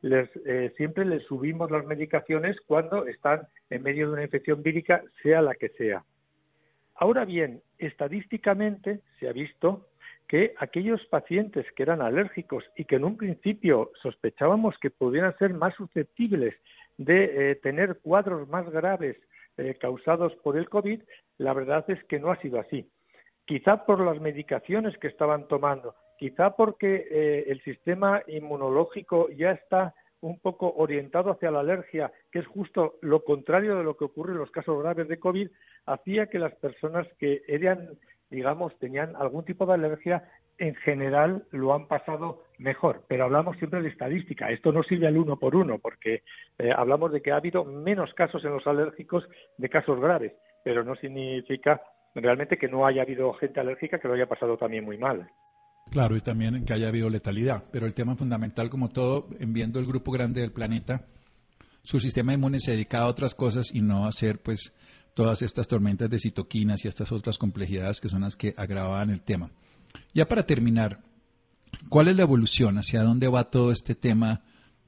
les, 0.02 0.30
siempre 0.78 1.04
les 1.04 1.26
subimos 1.26 1.72
las 1.72 1.86
medicaciones 1.86 2.56
cuando 2.66 3.06
están 3.06 3.50
en 3.70 3.84
medio 3.84 4.08
de 4.08 4.14
una 4.14 4.24
infección 4.24 4.64
vírica, 4.64 5.04
sea 5.22 5.42
la 5.42 5.56
que 5.56 5.68
sea. 5.72 6.06
Ahora 6.96 7.26
bien, 7.26 7.64
estadísticamente 7.80 9.02
se 9.20 9.28
ha 9.28 9.34
visto 9.34 9.91
que 10.32 10.54
aquellos 10.60 11.06
pacientes 11.08 11.66
que 11.76 11.84
eran 11.84 12.02
alérgicos 12.02 12.64
y 12.78 12.86
que 12.86 12.96
en 12.96 13.04
un 13.04 13.18
principio 13.18 13.92
sospechábamos 14.02 14.78
que 14.78 14.90
pudieran 14.90 15.38
ser 15.38 15.54
más 15.54 15.76
susceptibles 15.76 16.56
de 16.98 17.60
tener 17.62 18.00
cuadros 18.00 18.48
más 18.48 18.70
graves 18.70 19.18
causados 19.82 20.34
por 20.38 20.56
el 20.58 20.70
COVID, 20.70 21.02
la 21.38 21.54
verdad 21.54 21.84
es 21.90 22.02
que 22.06 22.18
no 22.18 22.32
ha 22.32 22.38
sido 22.38 22.62
así. 22.62 22.90
Quizá 23.44 23.86
por 23.86 24.00
las 24.00 24.22
medicaciones 24.22 24.98
que 25.00 25.10
estaban 25.10 25.50
tomando, 25.50 25.96
quizá 26.18 26.56
porque 26.56 27.44
el 27.48 27.62
sistema 27.64 28.24
inmunológico 28.26 29.28
ya 29.32 29.52
está 29.52 29.94
un 30.22 30.40
poco 30.40 30.74
orientado 30.78 31.32
hacia 31.32 31.52
la 31.52 31.60
alergia, 31.60 32.10
que 32.32 32.40
es 32.40 32.48
justo 32.48 33.00
lo 33.02 33.26
contrario 33.26 33.76
de 33.76 33.84
lo 33.84 33.98
que 33.98 34.06
ocurre 34.06 34.32
en 34.32 34.38
los 34.38 34.52
casos 34.52 34.82
graves 34.82 35.10
de 35.10 35.20
COVID, 35.20 35.50
hacía 35.88 36.28
que 36.28 36.40
las 36.40 36.56
personas 36.56 37.06
que 37.20 37.42
eran, 37.50 37.98
digamos, 38.32 38.78
tenían 38.80 39.16
algún 39.16 39.46
tipo 39.46 39.66
de 39.66 39.74
alergia, 39.74 40.24
en 40.58 40.76
general 40.76 41.44
lo 41.52 41.74
han 41.74 41.88
pasado 41.88 42.44
mejor. 42.58 43.04
Pero 43.08 43.26
hablamos 43.26 43.58
siempre 43.58 43.82
de 43.82 43.90
estadística. 43.90 44.50
Esto 44.50 44.72
no 44.72 44.84
sirve 44.84 45.08
al 45.08 45.18
uno 45.18 45.38
por 45.38 45.56
uno, 45.56 45.78
porque 45.80 46.24
eh, 46.58 46.72
hablamos 46.76 47.12
de 47.12 47.22
que 47.22 47.32
ha 47.32 47.38
habido 47.38 47.66
menos 47.66 48.14
casos 48.14 48.44
en 48.46 48.52
los 48.52 48.66
alérgicos 48.66 49.24
de 49.58 49.70
casos 49.70 50.00
graves, 50.00 50.34
pero 50.64 50.84
no 50.84 50.96
significa 50.96 51.82
realmente 52.16 52.58
que 52.58 52.68
no 52.68 52.86
haya 52.86 53.04
habido 53.04 53.34
gente 53.34 53.60
alérgica 53.60 54.00
que 54.00 54.08
lo 54.08 54.14
haya 54.14 54.28
pasado 54.28 54.58
también 54.58 54.86
muy 54.86 54.98
mal. 54.98 55.30
Claro, 55.90 56.16
y 56.16 56.22
también 56.22 56.64
que 56.64 56.74
haya 56.74 56.88
habido 56.88 57.10
letalidad. 57.10 57.64
Pero 57.72 57.86
el 57.86 57.94
tema 57.94 58.16
fundamental, 58.16 58.70
como 58.70 58.90
todo, 58.90 59.28
en 59.40 59.54
viendo 59.54 59.80
el 59.80 59.86
grupo 59.86 60.12
grande 60.12 60.42
del 60.42 60.52
planeta, 60.52 61.06
su 61.84 62.00
sistema 62.00 62.34
inmune 62.34 62.60
se 62.60 62.72
dedica 62.72 63.00
a 63.00 63.08
otras 63.08 63.36
cosas 63.36 63.74
y 63.74 63.82
no 63.82 64.06
a 64.06 64.10
hacer, 64.10 64.40
pues, 64.40 64.74
todas 65.14 65.42
estas 65.42 65.68
tormentas 65.68 66.10
de 66.10 66.20
citoquinas 66.20 66.84
y 66.84 66.88
estas 66.88 67.12
otras 67.12 67.38
complejidades 67.38 68.00
que 68.00 68.10
son 68.10 68.22
las 68.22 68.36
que 68.36 68.54
agravaban 68.58 69.10
el 69.10 69.22
tema. 69.22 69.52
Ya 70.14 70.28
para 70.28 70.44
terminar, 70.44 71.02
¿cuál 71.90 72.08
es 72.08 72.16
la 72.16 72.24
evolución? 72.24 72.78
¿Hacia 72.78 73.04
dónde 73.04 73.28
va 73.28 73.50
todo 73.50 73.72
este 73.72 73.96
tema 73.96 74.44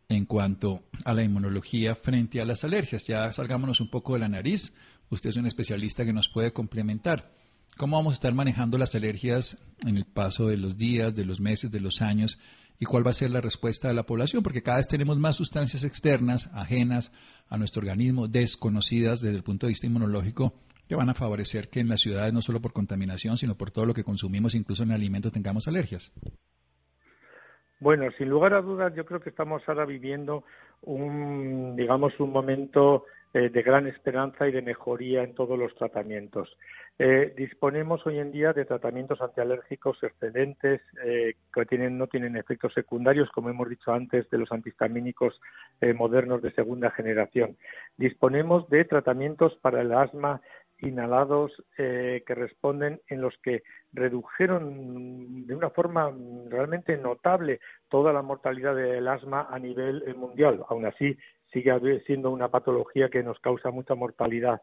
en 0.09 0.25
cuanto 0.25 0.83
a 1.05 1.13
la 1.13 1.23
inmunología 1.23 1.95
frente 1.95 2.41
a 2.41 2.45
las 2.45 2.63
alergias? 2.63 3.05
Ya 3.05 3.31
salgámonos 3.31 3.81
un 3.81 3.89
poco 3.89 4.13
de 4.13 4.19
la 4.19 4.29
nariz. 4.29 4.73
Usted 5.09 5.31
es 5.31 5.35
un 5.35 5.47
especialista 5.47 6.05
que 6.05 6.13
nos 6.13 6.29
puede 6.29 6.53
complementar. 6.53 7.31
¿Cómo 7.77 7.97
vamos 7.97 8.13
a 8.13 8.15
estar 8.15 8.33
manejando 8.33 8.77
las 8.77 8.95
alergias 8.95 9.57
en 9.85 9.97
el 9.97 10.05
paso 10.05 10.47
de 10.47 10.57
los 10.57 10.77
días, 10.77 11.15
de 11.15 11.25
los 11.25 11.41
meses, 11.41 11.71
de 11.71 11.79
los 11.79 12.01
años? 12.01 12.37
¿Y 12.83 12.85
cuál 12.85 13.07
va 13.07 13.11
a 13.11 13.13
ser 13.13 13.31
la 13.31 13.39
respuesta 13.39 13.87
de 13.87 13.93
la 13.93 14.03
población? 14.03 14.43
Porque 14.43 14.61
cada 14.61 14.75
vez 14.75 14.89
tenemos 14.89 15.17
más 15.17 15.37
sustancias 15.37 15.85
externas, 15.85 16.51
ajenas 16.53 17.13
a 17.47 17.57
nuestro 17.57 17.79
organismo, 17.79 18.27
desconocidas 18.27 19.21
desde 19.21 19.37
el 19.37 19.43
punto 19.43 19.67
de 19.67 19.69
vista 19.69 19.87
inmunológico, 19.87 20.51
que 20.89 20.95
van 20.95 21.09
a 21.09 21.13
favorecer 21.13 21.69
que 21.69 21.79
en 21.79 21.87
las 21.87 22.01
ciudades, 22.01 22.33
no 22.33 22.41
solo 22.41 22.59
por 22.59 22.73
contaminación, 22.73 23.37
sino 23.37 23.55
por 23.55 23.71
todo 23.71 23.85
lo 23.85 23.93
que 23.93 24.03
consumimos, 24.03 24.53
incluso 24.53 24.83
en 24.83 24.91
alimentos, 24.91 25.31
tengamos 25.31 25.69
alergias. 25.69 26.11
Bueno, 27.79 28.11
sin 28.17 28.27
lugar 28.27 28.53
a 28.53 28.61
dudas, 28.61 28.93
yo 28.95 29.05
creo 29.05 29.21
que 29.21 29.29
estamos 29.29 29.63
ahora 29.67 29.85
viviendo 29.85 30.43
un, 30.81 31.77
digamos, 31.77 32.19
un 32.19 32.33
momento 32.33 33.05
eh, 33.33 33.47
de 33.47 33.61
gran 33.61 33.87
esperanza 33.87 34.45
y 34.45 34.51
de 34.51 34.61
mejoría 34.61 35.23
en 35.23 35.35
todos 35.35 35.57
los 35.57 35.73
tratamientos. 35.75 36.49
Eh, 36.99 37.33
disponemos 37.35 38.05
hoy 38.05 38.19
en 38.19 38.31
día 38.31 38.53
de 38.53 38.65
tratamientos 38.65 39.19
antialérgicos 39.19 39.97
excelentes 40.03 40.79
eh, 41.03 41.33
que 41.51 41.65
tienen, 41.65 41.97
no 41.97 42.05
tienen 42.05 42.37
efectos 42.37 42.71
secundarios, 42.73 43.31
como 43.31 43.49
hemos 43.49 43.67
dicho 43.67 43.91
antes, 43.91 44.29
de 44.29 44.37
los 44.37 44.51
antihistamínicos 44.51 45.41
eh, 45.81 45.93
modernos 45.93 46.43
de 46.43 46.53
segunda 46.53 46.91
generación. 46.91 47.57
Disponemos 47.97 48.69
de 48.69 48.85
tratamientos 48.85 49.55
para 49.61 49.81
el 49.81 49.91
asma 49.91 50.41
inhalados 50.79 51.53
que 51.77 52.23
responden 52.27 52.99
en 53.07 53.21
los 53.21 53.33
que 53.37 53.63
redujeron 53.93 55.47
de 55.47 55.55
una 55.55 55.69
forma 55.69 56.13
realmente 56.49 56.97
notable 56.97 57.61
toda 57.87 58.11
la 58.11 58.21
mortalidad 58.21 58.75
del 58.75 59.07
asma 59.07 59.47
a 59.49 59.59
nivel 59.59 60.13
mundial. 60.15 60.65
Aún 60.67 60.85
así, 60.85 61.17
sigue 61.53 62.01
siendo 62.05 62.31
una 62.31 62.49
patología 62.49 63.07
que 63.07 63.23
nos 63.23 63.39
causa 63.39 63.71
mucha 63.71 63.95
mortalidad. 63.95 64.61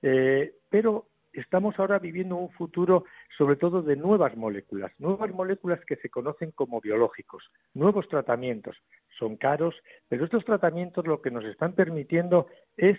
pero 0.00 1.04
estamos 1.32 1.78
ahora 1.78 1.98
viviendo 1.98 2.36
un 2.36 2.50
futuro 2.50 3.04
sobre 3.36 3.56
todo 3.56 3.82
de 3.82 3.96
nuevas 3.96 4.36
moléculas, 4.36 4.92
nuevas 4.98 5.30
moléculas 5.32 5.80
que 5.86 5.96
se 5.96 6.10
conocen 6.10 6.50
como 6.52 6.80
biológicos, 6.80 7.44
nuevos 7.74 8.08
tratamientos. 8.08 8.76
Son 9.18 9.36
caros, 9.36 9.74
pero 10.08 10.24
estos 10.24 10.44
tratamientos 10.44 11.06
lo 11.06 11.20
que 11.20 11.30
nos 11.30 11.44
están 11.44 11.72
permitiendo 11.72 12.46
es 12.76 12.98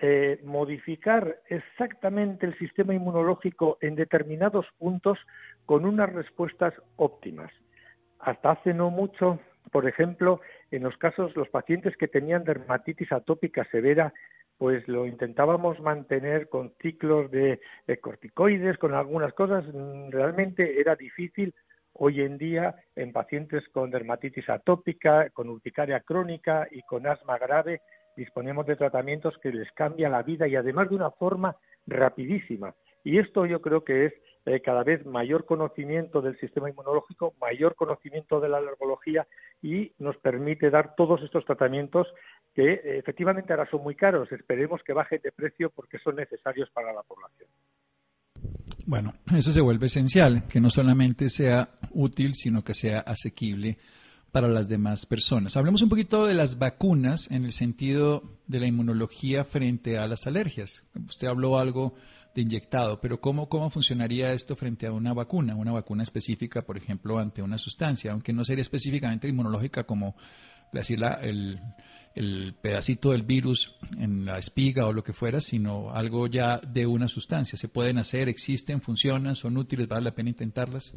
eh, 0.00 0.40
modificar 0.44 1.40
exactamente 1.48 2.46
el 2.46 2.56
sistema 2.58 2.94
inmunológico 2.94 3.78
en 3.80 3.96
determinados 3.96 4.64
puntos 4.78 5.18
con 5.66 5.84
unas 5.84 6.12
respuestas 6.12 6.72
óptimas. 6.96 7.50
Hasta 8.20 8.52
hace 8.52 8.74
no 8.74 8.90
mucho, 8.90 9.40
por 9.72 9.88
ejemplo, 9.88 10.40
en 10.70 10.84
los 10.84 10.96
casos, 10.98 11.34
los 11.34 11.48
pacientes 11.48 11.96
que 11.96 12.06
tenían 12.06 12.44
dermatitis 12.44 13.10
atópica 13.10 13.64
severa 13.70 14.12
pues 14.58 14.86
lo 14.88 15.06
intentábamos 15.06 15.80
mantener 15.80 16.48
con 16.48 16.72
ciclos 16.82 17.30
de, 17.30 17.60
corticoides, 18.00 18.76
con 18.76 18.92
algunas 18.92 19.32
cosas. 19.32 19.64
Mm, 19.72 20.10
realmente 20.10 20.80
era 20.80 20.96
difícil 20.96 21.54
hoy 21.92 22.20
en 22.20 22.38
día 22.38 22.74
en 22.96 23.12
pacientes 23.12 23.66
con 23.68 23.90
dermatitis 23.90 24.48
atópica, 24.48 25.30
con 25.30 25.48
urticaria 25.48 26.00
crónica 26.00 26.66
y 26.70 26.82
con 26.82 27.06
asma 27.06 27.38
grave. 27.38 27.82
Disponemos 28.16 28.66
de 28.66 28.76
tratamientos 28.76 29.38
que 29.38 29.52
les 29.52 29.70
cambian 29.72 30.12
la 30.12 30.22
vida 30.24 30.48
y 30.48 30.56
además 30.56 30.90
de 30.90 30.96
una 30.96 31.12
forma 31.12 31.56
rapidísima. 31.86 32.74
Y 33.04 33.18
esto 33.18 33.46
yo 33.46 33.62
creo 33.62 33.84
que 33.84 34.06
es 34.06 34.12
eh, 34.44 34.60
cada 34.60 34.82
vez 34.82 35.04
mayor 35.04 35.44
conocimiento 35.44 36.20
del 36.20 36.38
sistema 36.40 36.70
inmunológico, 36.70 37.34
mayor 37.40 37.74
conocimiento 37.74 38.40
de 38.40 38.48
la 38.48 38.58
alergología 38.58 39.26
y 39.62 39.92
nos 39.98 40.16
permite 40.16 40.70
dar 40.70 40.94
todos 40.96 41.22
estos 41.22 41.44
tratamientos 41.44 42.08
que 42.58 42.72
eh, 42.72 42.98
efectivamente 42.98 43.52
ahora 43.52 43.70
son 43.70 43.84
muy 43.84 43.94
caros. 43.94 44.32
Esperemos 44.32 44.80
que 44.84 44.92
bajen 44.92 45.20
de 45.22 45.30
precio 45.30 45.70
porque 45.70 45.96
son 46.00 46.16
necesarios 46.16 46.68
para 46.70 46.92
la 46.92 47.04
población. 47.04 47.48
Bueno, 48.84 49.14
eso 49.32 49.52
se 49.52 49.60
vuelve 49.60 49.86
esencial, 49.86 50.44
que 50.48 50.60
no 50.60 50.68
solamente 50.68 51.30
sea 51.30 51.68
útil, 51.92 52.34
sino 52.34 52.64
que 52.64 52.74
sea 52.74 52.98
asequible 52.98 53.78
para 54.32 54.48
las 54.48 54.68
demás 54.68 55.06
personas. 55.06 55.56
Hablemos 55.56 55.82
un 55.82 55.88
poquito 55.88 56.26
de 56.26 56.34
las 56.34 56.58
vacunas 56.58 57.30
en 57.30 57.44
el 57.44 57.52
sentido 57.52 58.24
de 58.48 58.58
la 58.58 58.66
inmunología 58.66 59.44
frente 59.44 59.96
a 59.96 60.08
las 60.08 60.26
alergias. 60.26 60.84
Usted 61.06 61.28
habló 61.28 61.58
algo 61.58 61.94
de 62.34 62.42
inyectado, 62.42 63.00
pero 63.00 63.20
¿cómo, 63.20 63.48
cómo 63.48 63.70
funcionaría 63.70 64.32
esto 64.32 64.56
frente 64.56 64.88
a 64.88 64.92
una 64.92 65.14
vacuna? 65.14 65.54
Una 65.54 65.70
vacuna 65.70 66.02
específica, 66.02 66.62
por 66.62 66.76
ejemplo, 66.76 67.20
ante 67.20 67.40
una 67.40 67.56
sustancia, 67.56 68.10
aunque 68.10 68.32
no 68.32 68.44
sería 68.44 68.62
específicamente 68.62 69.28
inmunológica 69.28 69.84
como 69.84 70.16
decir 70.72 70.98
el, 71.22 71.60
el 72.18 72.54
pedacito 72.60 73.12
del 73.12 73.22
virus 73.22 73.78
en 73.98 74.24
la 74.24 74.38
espiga 74.38 74.86
o 74.86 74.92
lo 74.92 75.04
que 75.04 75.12
fuera, 75.12 75.40
sino 75.40 75.92
algo 75.92 76.26
ya 76.26 76.58
de 76.58 76.84
una 76.86 77.06
sustancia. 77.06 77.56
¿Se 77.56 77.68
pueden 77.68 77.98
hacer? 77.98 78.28
¿Existen? 78.28 78.80
¿Funcionan? 78.80 79.36
¿Son 79.36 79.56
útiles? 79.56 79.86
¿Vale 79.86 80.04
la 80.04 80.14
pena 80.14 80.30
intentarlas? 80.30 80.96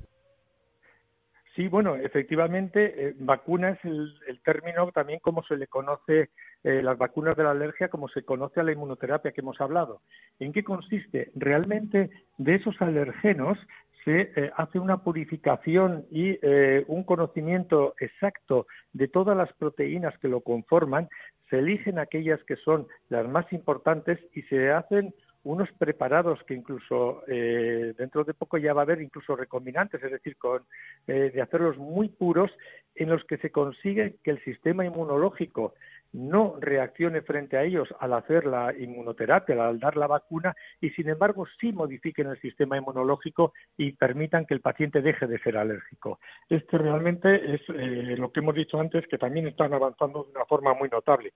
Sí, 1.56 1.68
bueno, 1.68 1.96
efectivamente, 1.96 3.10
eh, 3.10 3.16
vacuna 3.20 3.72
es 3.72 3.80
el, 3.84 4.42
término 4.44 4.90
también 4.92 5.20
como 5.20 5.44
se 5.44 5.58
le 5.58 5.68
conoce 5.68 6.30
eh, 6.64 6.82
las 6.82 6.98
vacunas 6.98 7.36
de 7.36 7.44
la 7.44 7.52
alergia, 7.52 7.90
como 7.90 8.08
se 8.08 8.24
conoce 8.24 8.60
a 8.60 8.64
la 8.64 8.72
inmunoterapia 8.72 9.32
que 9.32 9.42
hemos 9.42 9.60
hablado. 9.60 10.02
¿En 10.40 10.54
qué 10.54 10.64
consiste? 10.64 11.32
Realmente 11.36 12.10
de 12.38 12.56
esos 12.56 12.82
alergenos 12.82 13.58
se 14.04 14.32
eh, 14.36 14.52
hace 14.58 14.80
una 14.80 15.04
purificación 15.04 16.06
y 16.12 16.38
eh, 16.42 16.84
un 16.88 17.04
conocimiento 17.04 17.94
exacto 18.00 18.68
de 18.94 19.08
todas 19.08 19.38
las 19.38 19.52
proteínas 19.54 20.18
que 20.20 20.28
lo 20.28 20.42
conforman, 20.42 21.10
se 21.50 21.60
eligen 21.60 22.00
aquellas 22.00 22.44
que 22.46 22.56
son 22.56 22.88
las 23.10 23.28
más 23.28 23.52
importantes 23.54 24.20
y 24.34 24.42
se 24.44 24.72
hacen 24.72 25.14
unos 25.44 25.70
preparados 25.74 26.40
que 26.44 26.54
incluso 26.54 27.24
eh, 27.28 27.94
dentro 27.98 28.24
de 28.24 28.34
poco 28.34 28.58
ya 28.58 28.74
va 28.74 28.82
a 28.82 28.84
haber 28.84 29.02
incluso 29.02 29.36
recombinantes, 29.36 30.02
es 30.04 30.12
decir, 30.12 30.38
con, 30.38 30.62
de 31.08 31.42
hacerlos 31.42 31.78
muy 31.78 32.10
puros, 32.10 32.52
en 32.94 33.10
los 33.10 33.24
que 33.26 33.38
se 33.38 33.50
consigue 33.50 34.18
que 34.24 34.32
el 34.32 34.44
sistema 34.44 34.86
inmunológico 34.86 35.74
no 36.14 36.56
reaccione 36.60 37.22
frente 37.22 37.58
a 37.58 37.64
ellos 37.64 37.88
al 38.00 38.14
hacer 38.14 38.46
la 38.46 38.74
inmunoterapia, 38.78 39.68
al 39.68 39.80
dar 39.80 39.98
la 39.98 40.08
vacuna, 40.08 40.56
y 40.80 40.90
sin 40.92 41.10
embargo 41.10 41.46
sí 41.60 41.72
modifiquen 41.72 42.28
el 42.28 42.40
sistema 42.42 42.78
inmunológico 42.78 43.54
y 43.78 43.94
permitan 43.94 44.46
que 44.46 44.54
el 44.54 44.62
paciente 44.62 45.02
deje 45.02 45.28
de 45.28 45.40
ser 45.40 45.58
alérgico. 45.58 46.20
Este 46.50 46.78
realmente 46.78 47.56
es 47.56 47.62
eh, 47.70 48.16
lo 48.18 48.32
que 48.32 48.42
hemos 48.42 48.56
dicho 48.56 48.80
antes, 48.80 49.08
que 49.08 49.18
también 49.18 49.48
están 49.48 49.74
avanzando 49.74 50.24
de 50.24 50.32
una 50.32 50.46
forma 50.46 50.74
muy 50.74 50.90
notable. 50.90 51.34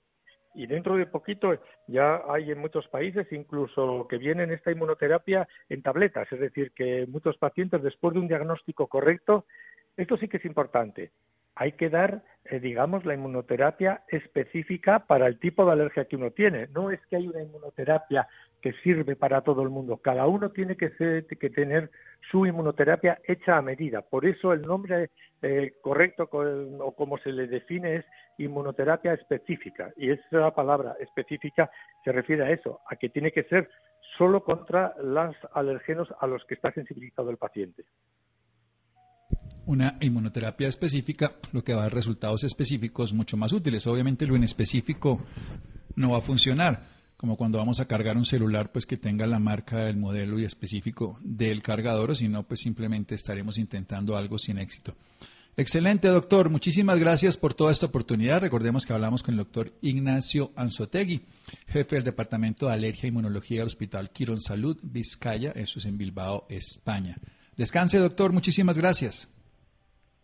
Y 0.56 0.68
dentro 0.68 0.96
de 0.96 1.06
poquito 1.06 1.54
ya 1.88 2.22
hay 2.30 2.50
en 2.52 2.60
muchos 2.60 2.88
países 2.88 3.28
incluso 3.32 4.08
que 4.08 4.18
vienen 4.18 4.52
esta 4.52 4.72
inmunoterapia 4.72 5.48
en 5.68 5.82
tabletas, 5.82 6.32
es 6.32 6.40
decir, 6.40 6.72
que 6.72 7.06
muchos 7.08 7.38
pacientes 7.38 7.84
después 7.84 8.14
de 8.14 8.22
un 8.22 8.30
diagnóstico 8.30 8.88
correcto, 8.88 9.46
esto 9.98 10.16
sí 10.18 10.30
que 10.30 10.38
es 10.38 10.46
importante, 10.46 11.12
hay 11.56 11.72
que 11.74 11.90
dar, 11.90 12.24
eh, 12.46 12.60
digamos, 12.60 13.06
la 13.06 13.14
inmunoterapia 13.14 14.04
específica 14.10 15.00
para 15.00 15.28
el 15.28 15.40
tipo 15.40 15.66
de 15.66 15.72
alergia 15.72 16.06
que 16.06 16.18
uno 16.18 16.32
tiene. 16.32 16.68
No 16.68 16.92
es 16.92 17.00
que 17.08 17.16
hay 17.16 17.28
una 17.28 17.42
inmunoterapia 17.42 18.28
que 18.62 18.74
sirve 18.84 19.16
para 19.16 19.42
todo 19.42 19.62
el 19.62 19.70
mundo. 19.70 19.98
Cada 19.98 20.28
uno 20.28 20.50
tiene 20.50 20.76
que, 20.76 20.92
que 20.92 21.50
tener 21.50 21.92
su 22.30 22.46
inmunoterapia 22.46 23.20
hecha 23.26 23.58
a 23.58 23.62
medida. 23.62 24.02
Por 24.02 24.26
eso 24.26 24.54
el 24.54 24.64
nombre 24.64 25.12
eh, 25.42 25.74
correcto 25.82 26.30
o 26.32 26.96
como 26.96 27.18
se 27.20 27.32
le 27.32 27.48
define 27.48 27.98
es 27.98 28.06
inmunoterapia 28.38 29.14
específica. 29.14 29.94
Y 29.96 30.12
esa 30.12 30.52
palabra 30.54 30.96
específica 31.00 31.70
se 32.04 32.12
refiere 32.12 32.44
a 32.44 32.52
eso, 32.52 32.82
a 32.88 32.96
que 32.96 33.10
tiene 33.10 33.32
que 33.32 33.44
ser 33.44 33.70
solo 34.18 34.44
contra 34.44 34.94
los 35.02 35.36
alergenos 35.54 36.14
a 36.20 36.28
los 36.28 36.44
que 36.46 36.56
está 36.56 36.72
sensibilizado 36.72 37.30
el 37.30 37.38
paciente. 37.38 37.86
Una 39.66 39.98
inmunoterapia 40.02 40.68
específica 40.68 41.36
lo 41.52 41.64
que 41.64 41.74
va 41.74 41.82
a 41.82 41.84
dar 41.86 41.94
resultados 41.94 42.44
específicos 42.44 43.14
mucho 43.14 43.38
más 43.38 43.52
útiles. 43.52 43.88
Obviamente 43.88 44.28
lo 44.28 44.36
inespecífico 44.36 45.22
no 45.96 46.12
va 46.12 46.20
a 46.20 46.22
funcionar 46.22 46.96
como 47.18 47.38
cuando 47.38 47.58
vamos 47.58 47.80
a 47.80 47.86
cargar 47.86 48.18
un 48.18 48.26
celular, 48.26 48.72
pues 48.72 48.86
que 48.86 48.98
tenga 48.98 49.26
la 49.26 49.40
marca 49.40 49.80
del 49.86 49.98
modelo 49.98 50.40
y 50.40 50.44
específico 50.44 51.18
del 51.24 51.64
cargador, 51.64 52.12
o 52.12 52.16
si 52.16 52.28
no, 52.28 52.44
pues 52.44 52.60
simplemente 52.62 53.16
estaremos 53.16 53.58
intentando 53.58 54.18
algo 54.18 54.38
sin 54.38 54.58
éxito. 54.58 54.96
Excelente, 55.58 56.10
doctor. 56.10 56.50
Muchísimas 56.50 57.00
gracias 57.00 57.38
por 57.38 57.54
toda 57.54 57.72
esta 57.72 57.86
oportunidad. 57.86 58.42
Recordemos 58.42 58.86
que 58.86 58.92
hablamos 58.92 59.24
con 59.24 59.34
el 59.34 59.38
doctor 59.38 59.72
Ignacio 59.82 60.52
Anzotegui, 60.58 61.22
jefe 61.68 61.96
del 61.96 62.04
Departamento 62.04 62.68
de 62.68 62.74
Alergia 62.74 63.08
e 63.08 63.08
Inmunología 63.08 63.60
del 63.60 63.68
Hospital 63.68 64.12
Quirón 64.12 64.42
Salud, 64.42 64.78
Vizcaya, 64.84 65.52
eso 65.52 65.80
es 65.80 65.86
en 65.86 65.98
Bilbao, 65.98 66.46
España. 66.50 67.16
Descanse, 67.56 68.00
doctor. 68.00 68.34
Muchísimas 68.34 68.78
gracias. 68.78 69.30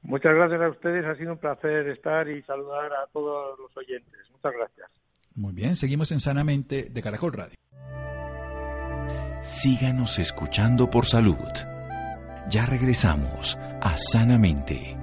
Muchas 0.04 0.34
gracias 0.34 0.62
a 0.62 0.70
ustedes. 0.70 1.06
Ha 1.06 1.16
sido 1.16 1.34
un 1.34 1.38
placer 1.38 1.88
estar 1.90 2.28
y 2.28 2.42
saludar 2.44 2.92
a 2.94 3.08
todos 3.14 3.60
los 3.60 3.76
oyentes. 3.78 4.20
Muchas 4.32 4.54
gracias. 4.54 4.90
Muy 5.36 5.54
bien, 5.54 5.76
seguimos 5.76 6.12
en 6.12 6.20
Sanamente 6.20 6.90
de 6.92 7.02
Caracol 7.02 7.34
Radio. 7.34 7.58
Síganos 9.42 10.20
escuchando 10.20 10.90
por 10.90 11.06
salud. 11.06 11.36
Ya 12.50 12.66
regresamos 12.66 13.58
a 13.82 13.96
Sanamente. 13.98 14.98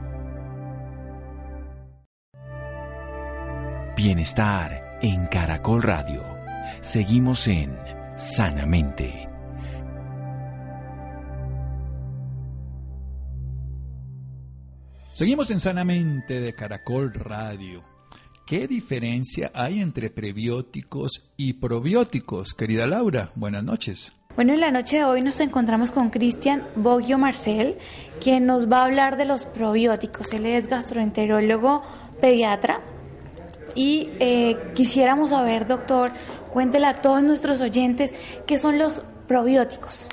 Bienestar 3.97 4.99
en 5.03 5.27
Caracol 5.27 5.83
Radio. 5.83 6.23
Seguimos 6.81 7.49
en 7.49 7.77
Sanamente. 8.17 9.28
Seguimos 15.19 15.51
en 15.51 15.59
Sanamente 15.59 16.41
de 16.41 16.53
Caracol 16.53 17.13
Radio. 17.13 17.83
¿Qué 18.47 18.69
diferencia 18.69 19.51
hay 19.53 19.81
entre 19.81 20.11
prebióticos 20.11 21.25
y 21.37 21.55
probióticos? 21.55 22.55
Querida 22.55 22.87
Laura, 22.87 23.33
buenas 23.35 23.65
noches. 23.65 24.13
Bueno, 24.37 24.55
en 24.55 24.61
la 24.61 24.71
noche 24.71 24.99
de 24.99 25.05
hoy 25.05 25.21
nos 25.21 25.41
encontramos 25.41 25.91
con 25.91 26.11
Cristian 26.11 26.69
Boggio 26.77 27.19
Marcel, 27.19 27.79
quien 28.21 28.47
nos 28.47 28.71
va 28.71 28.83
a 28.83 28.85
hablar 28.85 29.17
de 29.17 29.25
los 29.25 29.45
probióticos. 29.45 30.33
Él 30.33 30.47
es 30.47 30.69
gastroenterólogo 30.69 31.83
pediatra. 32.21 32.81
Y 33.75 34.11
eh, 34.21 34.57
quisiéramos 34.77 35.31
saber, 35.31 35.67
doctor, 35.67 36.13
cuéntele 36.53 36.87
a 36.87 37.01
todos 37.01 37.25
nuestros 37.25 37.61
oyentes 37.61 38.15
qué 38.47 38.57
son 38.57 38.79
los 38.79 39.03
probióticos. 39.27 40.09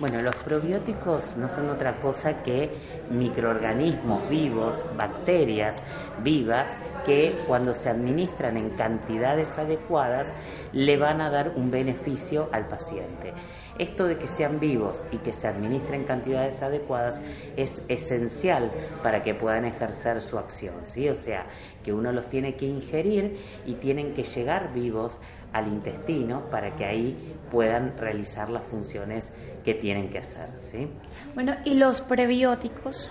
Bueno, 0.00 0.22
los 0.22 0.36
probióticos 0.36 1.36
no 1.36 1.48
son 1.48 1.70
otra 1.70 2.00
cosa 2.00 2.44
que 2.44 2.70
microorganismos 3.10 4.28
vivos, 4.28 4.84
bacterias 4.96 5.82
vivas, 6.22 6.76
que 7.04 7.42
cuando 7.48 7.74
se 7.74 7.88
administran 7.88 8.56
en 8.56 8.70
cantidades 8.70 9.58
adecuadas 9.58 10.32
le 10.72 10.96
van 10.96 11.20
a 11.20 11.30
dar 11.30 11.52
un 11.56 11.70
beneficio 11.70 12.48
al 12.52 12.68
paciente. 12.68 13.32
Esto 13.78 14.06
de 14.06 14.18
que 14.18 14.26
sean 14.26 14.58
vivos 14.58 15.04
y 15.12 15.18
que 15.18 15.32
se 15.32 15.46
administren 15.46 16.00
en 16.00 16.06
cantidades 16.06 16.62
adecuadas 16.62 17.20
es 17.56 17.80
esencial 17.88 18.72
para 19.02 19.22
que 19.22 19.34
puedan 19.34 19.64
ejercer 19.64 20.20
su 20.20 20.36
acción, 20.36 20.74
¿sí? 20.84 21.08
O 21.08 21.14
sea, 21.14 21.46
que 21.84 21.92
uno 21.92 22.10
los 22.10 22.28
tiene 22.28 22.56
que 22.56 22.66
ingerir 22.66 23.38
y 23.66 23.74
tienen 23.74 24.14
que 24.14 24.24
llegar 24.24 24.72
vivos 24.72 25.18
al 25.52 25.68
intestino 25.68 26.42
para 26.50 26.76
que 26.76 26.84
ahí 26.84 27.34
puedan 27.50 27.96
realizar 27.96 28.50
las 28.50 28.64
funciones 28.64 29.32
que 29.64 29.74
tienen 29.74 30.10
que 30.10 30.18
hacer. 30.18 30.48
¿sí? 30.60 30.88
Bueno, 31.34 31.54
¿y 31.64 31.74
los 31.74 32.00
prebióticos? 32.00 33.08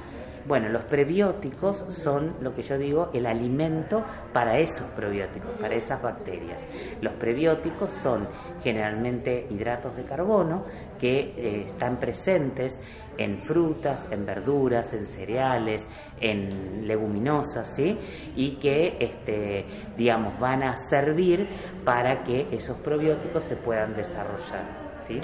Bueno, 0.48 0.70
los 0.70 0.84
prebióticos 0.84 1.84
son 1.90 2.38
lo 2.40 2.56
que 2.56 2.62
yo 2.62 2.78
digo 2.78 3.10
el 3.14 3.26
alimento 3.26 4.06
para 4.32 4.58
esos 4.60 4.88
probióticos, 4.92 5.52
para 5.60 5.76
esas 5.76 6.02
bacterias. 6.02 6.62
Los 7.02 7.14
prebióticos 7.14 7.92
son 7.92 8.30
generalmente 8.64 9.46
hidratos 9.50 9.98
de 9.98 10.06
carbono 10.06 10.64
que 10.98 11.20
eh, 11.20 11.66
están 11.68 12.00
presentes 12.00 12.80
en 13.18 13.40
frutas, 13.40 14.08
en 14.10 14.26
verduras, 14.26 14.94
en 14.94 15.06
cereales, 15.06 15.86
en 16.22 16.88
leguminosas, 16.88 17.76
¿sí? 17.76 17.98
Y 18.38 18.52
que, 18.52 18.96
este, 19.02 19.66
digamos, 19.98 20.40
van 20.40 20.64
a 20.64 20.78
servir 20.78 21.46
para 21.84 22.24
que 22.24 22.48
esos 22.52 22.78
probióticos 22.78 23.44
se 23.44 23.58
puedan 23.58 23.94
desarrollar, 23.94 24.64
¿sí? 25.06 25.20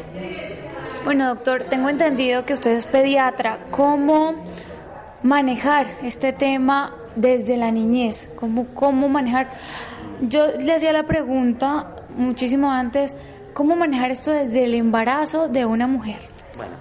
Bueno, 1.05 1.29
doctor, 1.29 1.63
tengo 1.69 1.87
entendido 1.87 2.43
que 2.43 2.53
usted 2.53 2.71
es 2.71 2.85
pediatra. 2.85 3.67
¿Cómo 3.71 4.35
manejar 5.23 5.87
este 6.03 6.33
tema 6.33 6.95
desde 7.15 7.57
la 7.57 7.71
niñez? 7.71 8.29
¿Cómo, 8.35 8.67
cómo 8.73 9.09
manejar? 9.09 9.49
Yo 10.21 10.47
le 10.59 10.73
hacía 10.73 10.93
la 10.93 11.05
pregunta 11.05 11.95
muchísimo 12.15 12.71
antes, 12.71 13.15
¿cómo 13.53 13.75
manejar 13.75 14.11
esto 14.11 14.31
desde 14.31 14.65
el 14.65 14.75
embarazo 14.75 15.47
de 15.47 15.65
una 15.65 15.87
mujer? 15.87 16.19
Bueno, 16.57 16.73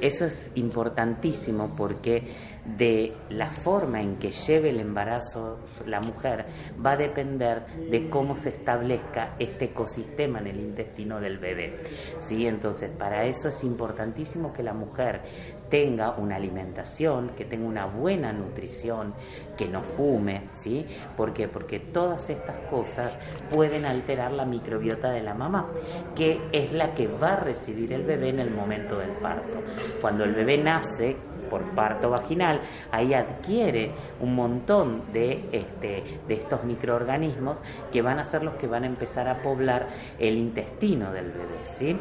eso 0.00 0.24
es 0.24 0.50
importantísimo 0.54 1.74
porque 1.76 2.51
de 2.64 3.12
la 3.30 3.50
forma 3.50 4.00
en 4.00 4.16
que 4.16 4.30
lleve 4.30 4.70
el 4.70 4.80
embarazo 4.80 5.58
la 5.86 6.00
mujer 6.00 6.46
va 6.84 6.92
a 6.92 6.96
depender 6.96 7.66
de 7.90 8.08
cómo 8.08 8.36
se 8.36 8.50
establezca 8.50 9.34
este 9.38 9.66
ecosistema 9.66 10.38
en 10.38 10.46
el 10.46 10.60
intestino 10.60 11.20
del 11.20 11.38
bebé. 11.38 11.82
¿sí? 12.20 12.46
Entonces, 12.46 12.90
para 12.90 13.24
eso 13.24 13.48
es 13.48 13.64
importantísimo 13.64 14.52
que 14.52 14.62
la 14.62 14.74
mujer 14.74 15.22
tenga 15.68 16.10
una 16.18 16.36
alimentación, 16.36 17.30
que 17.30 17.46
tenga 17.46 17.66
una 17.66 17.86
buena 17.86 18.32
nutrición, 18.32 19.14
que 19.56 19.66
no 19.68 19.82
fume, 19.82 20.50
¿sí? 20.52 20.86
¿Por 21.16 21.32
qué? 21.32 21.48
Porque 21.48 21.80
todas 21.80 22.28
estas 22.28 22.56
cosas 22.68 23.18
pueden 23.50 23.86
alterar 23.86 24.32
la 24.32 24.44
microbiota 24.44 25.10
de 25.10 25.22
la 25.22 25.32
mamá, 25.32 25.70
que 26.14 26.38
es 26.52 26.72
la 26.72 26.92
que 26.94 27.06
va 27.08 27.32
a 27.32 27.36
recibir 27.36 27.94
el 27.94 28.02
bebé 28.02 28.28
en 28.28 28.40
el 28.40 28.50
momento 28.50 28.98
del 28.98 29.12
parto. 29.12 29.60
Cuando 30.02 30.24
el 30.24 30.34
bebé 30.34 30.58
nace, 30.58 31.16
por 31.52 31.62
parto 31.74 32.08
vaginal, 32.08 32.62
ahí 32.90 33.12
adquiere 33.12 33.90
un 34.20 34.34
montón 34.34 35.02
de, 35.12 35.50
este, 35.52 36.20
de 36.26 36.34
estos 36.34 36.64
microorganismos 36.64 37.58
que 37.92 38.00
van 38.00 38.18
a 38.18 38.24
ser 38.24 38.42
los 38.42 38.54
que 38.54 38.66
van 38.66 38.84
a 38.84 38.86
empezar 38.86 39.28
a 39.28 39.42
poblar 39.42 39.86
el 40.18 40.38
intestino 40.38 41.12
del 41.12 41.26
bebé. 41.26 41.60
¿sí? 41.64 41.94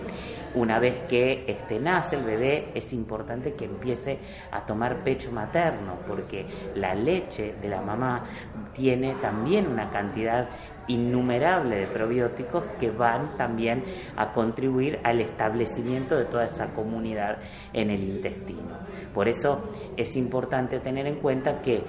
Una 0.55 0.79
vez 0.79 1.01
que 1.09 1.43
este, 1.47 1.81
nace 1.81 2.15
el 2.15 2.23
bebé, 2.23 2.71
es 2.75 2.93
importante 2.93 3.55
que 3.55 3.65
empiece 3.65 4.19
a 4.51 4.65
tomar 4.65 5.03
pecho 5.03 5.33
materno, 5.33 5.97
porque 6.07 6.45
la 6.75 6.95
leche 6.95 7.55
de 7.61 7.67
la 7.67 7.81
mamá 7.81 8.23
tiene 8.73 9.15
también 9.15 9.67
una 9.67 9.89
cantidad 9.89 10.47
innumerable 10.91 11.77
de 11.77 11.87
probióticos 11.87 12.67
que 12.79 12.91
van 12.91 13.37
también 13.37 13.83
a 14.15 14.33
contribuir 14.33 14.99
al 15.03 15.21
establecimiento 15.21 16.15
de 16.17 16.25
toda 16.25 16.45
esa 16.45 16.73
comunidad 16.73 17.37
en 17.73 17.89
el 17.89 18.03
intestino. 18.03 18.79
Por 19.13 19.27
eso 19.27 19.71
es 19.97 20.15
importante 20.15 20.79
tener 20.79 21.07
en 21.07 21.15
cuenta 21.15 21.61
que 21.61 21.83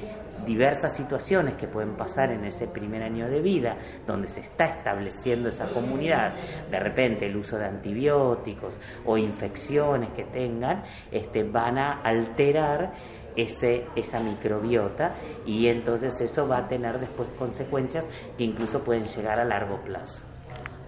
diversas 0.47 0.97
situaciones 0.97 1.55
que 1.55 1.69
pueden 1.69 1.95
pasar 1.95 2.33
en 2.33 2.45
ese 2.45 2.67
primer 2.67 3.03
año 3.03 3.29
de 3.29 3.41
vida, 3.41 3.77
donde 4.07 4.27
se 4.27 4.41
está 4.41 4.67
estableciendo 4.67 5.49
esa 5.49 5.67
comunidad, 5.67 6.35
de 6.71 6.81
repente 6.81 7.27
el 7.27 7.37
uso 7.37 7.59
de 7.59 7.67
antibióticos 7.67 8.77
o 9.05 9.17
infecciones 9.17 10.11
que 10.11 10.25
tengan, 10.25 10.83
este, 11.11 11.45
van 11.45 11.79
a 11.79 12.01
alterar 12.03 12.93
ese, 13.37 13.87
esa 13.97 14.21
microbiota 14.21 15.15
y 15.47 15.67
entonces 15.69 16.21
eso 16.21 16.47
va 16.47 16.59
a 16.59 16.69
tener 16.69 17.01
después 17.01 17.29
consecuencias 17.39 18.05
que 18.37 18.45
incluso 18.45 18.81
pueden 18.81 19.05
llegar 19.05 19.41
a 19.41 19.45
largo 19.45 19.81
plazo. 19.83 20.25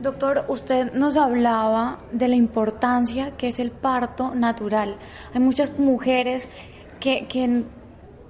Doctor, 0.01 0.45
usted 0.49 0.93
nos 0.93 1.17
hablaba 1.17 2.01
de 2.11 2.29
la 2.29 2.35
importancia 2.35 3.37
que 3.37 3.49
es 3.49 3.59
el 3.59 3.71
parto 3.71 4.35
natural. 4.35 4.97
Hay 5.33 5.41
muchas 5.41 5.79
mujeres 5.79 6.49
que, 6.99 7.27
que 7.27 7.63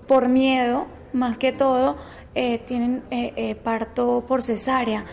por 0.07 0.29
miedo, 0.29 0.87
más 1.12 1.38
que 1.38 1.53
todo, 1.53 1.96
eh, 2.35 2.59
tienen 2.59 3.03
eh, 3.11 3.33
eh, 3.37 3.55
parto 3.55 4.24
por 4.27 4.42
cesárea. 4.42 5.05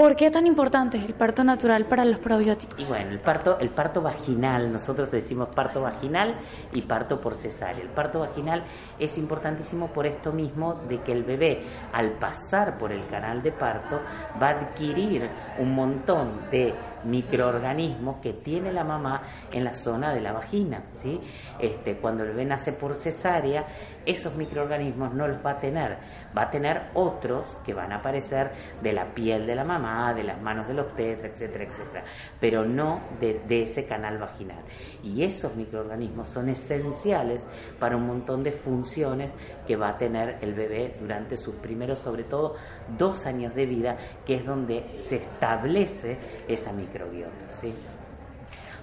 ¿Por 0.00 0.16
qué 0.16 0.30
tan 0.30 0.46
importante 0.46 0.96
el 0.96 1.12
parto 1.12 1.44
natural 1.44 1.84
para 1.84 2.06
los 2.06 2.18
probióticos? 2.20 2.80
Y 2.80 2.86
bueno, 2.86 3.10
el 3.10 3.20
parto, 3.20 3.58
el 3.58 3.68
parto 3.68 4.00
vaginal, 4.00 4.72
nosotros 4.72 5.10
decimos 5.10 5.50
parto 5.54 5.82
vaginal 5.82 6.40
y 6.72 6.80
parto 6.80 7.20
por 7.20 7.34
cesárea. 7.34 7.82
El 7.82 7.90
parto 7.90 8.20
vaginal 8.20 8.64
es 8.98 9.18
importantísimo 9.18 9.88
por 9.88 10.06
esto 10.06 10.32
mismo 10.32 10.72
de 10.88 11.02
que 11.02 11.12
el 11.12 11.22
bebé, 11.22 11.66
al 11.92 12.12
pasar 12.12 12.78
por 12.78 12.92
el 12.92 13.06
canal 13.08 13.42
de 13.42 13.52
parto, 13.52 14.00
va 14.42 14.46
a 14.46 14.50
adquirir 14.52 15.28
un 15.58 15.74
montón 15.74 16.48
de 16.50 16.72
microorganismos 17.04 18.16
que 18.20 18.32
tiene 18.32 18.72
la 18.72 18.84
mamá 18.84 19.22
en 19.52 19.64
la 19.64 19.74
zona 19.74 20.12
de 20.12 20.20
la 20.20 20.32
vagina. 20.32 20.84
¿sí? 20.92 21.20
Este, 21.58 21.96
cuando 21.96 22.22
el 22.24 22.30
bebé 22.30 22.44
nace 22.44 22.72
por 22.72 22.96
cesárea, 22.96 23.66
esos 24.06 24.34
microorganismos 24.34 25.14
no 25.14 25.28
los 25.28 25.44
va 25.44 25.52
a 25.52 25.60
tener, 25.60 25.98
va 26.36 26.42
a 26.42 26.50
tener 26.50 26.90
otros 26.94 27.58
que 27.64 27.74
van 27.74 27.92
a 27.92 27.96
aparecer 27.96 28.50
de 28.82 28.92
la 28.92 29.14
piel 29.14 29.46
de 29.46 29.54
la 29.54 29.64
mamá, 29.64 30.14
de 30.14 30.24
las 30.24 30.40
manos 30.40 30.66
del 30.66 30.80
obstetra, 30.80 31.28
etcétera, 31.28 31.64
etcétera, 31.64 32.04
pero 32.40 32.64
no 32.64 33.00
de, 33.20 33.40
de 33.46 33.62
ese 33.62 33.84
canal 33.86 34.18
vaginal. 34.18 34.64
Y 35.02 35.22
esos 35.22 35.54
microorganismos 35.54 36.28
son 36.28 36.48
esenciales 36.48 37.46
para 37.78 37.96
un 37.96 38.06
montón 38.06 38.42
de 38.42 38.52
funciones 38.52 39.34
que 39.66 39.76
va 39.76 39.90
a 39.90 39.98
tener 39.98 40.38
el 40.40 40.54
bebé 40.54 40.96
durante 41.00 41.36
sus 41.36 41.54
primeros, 41.56 41.98
sobre 41.98 42.24
todo, 42.24 42.56
dos 42.96 43.26
años 43.26 43.54
de 43.54 43.66
vida, 43.66 43.96
que 44.24 44.36
es 44.36 44.46
donde 44.46 44.98
se 44.98 45.16
establece 45.16 46.18
esa 46.48 46.72
microbiota. 46.90 47.50
¿sí? 47.50 47.72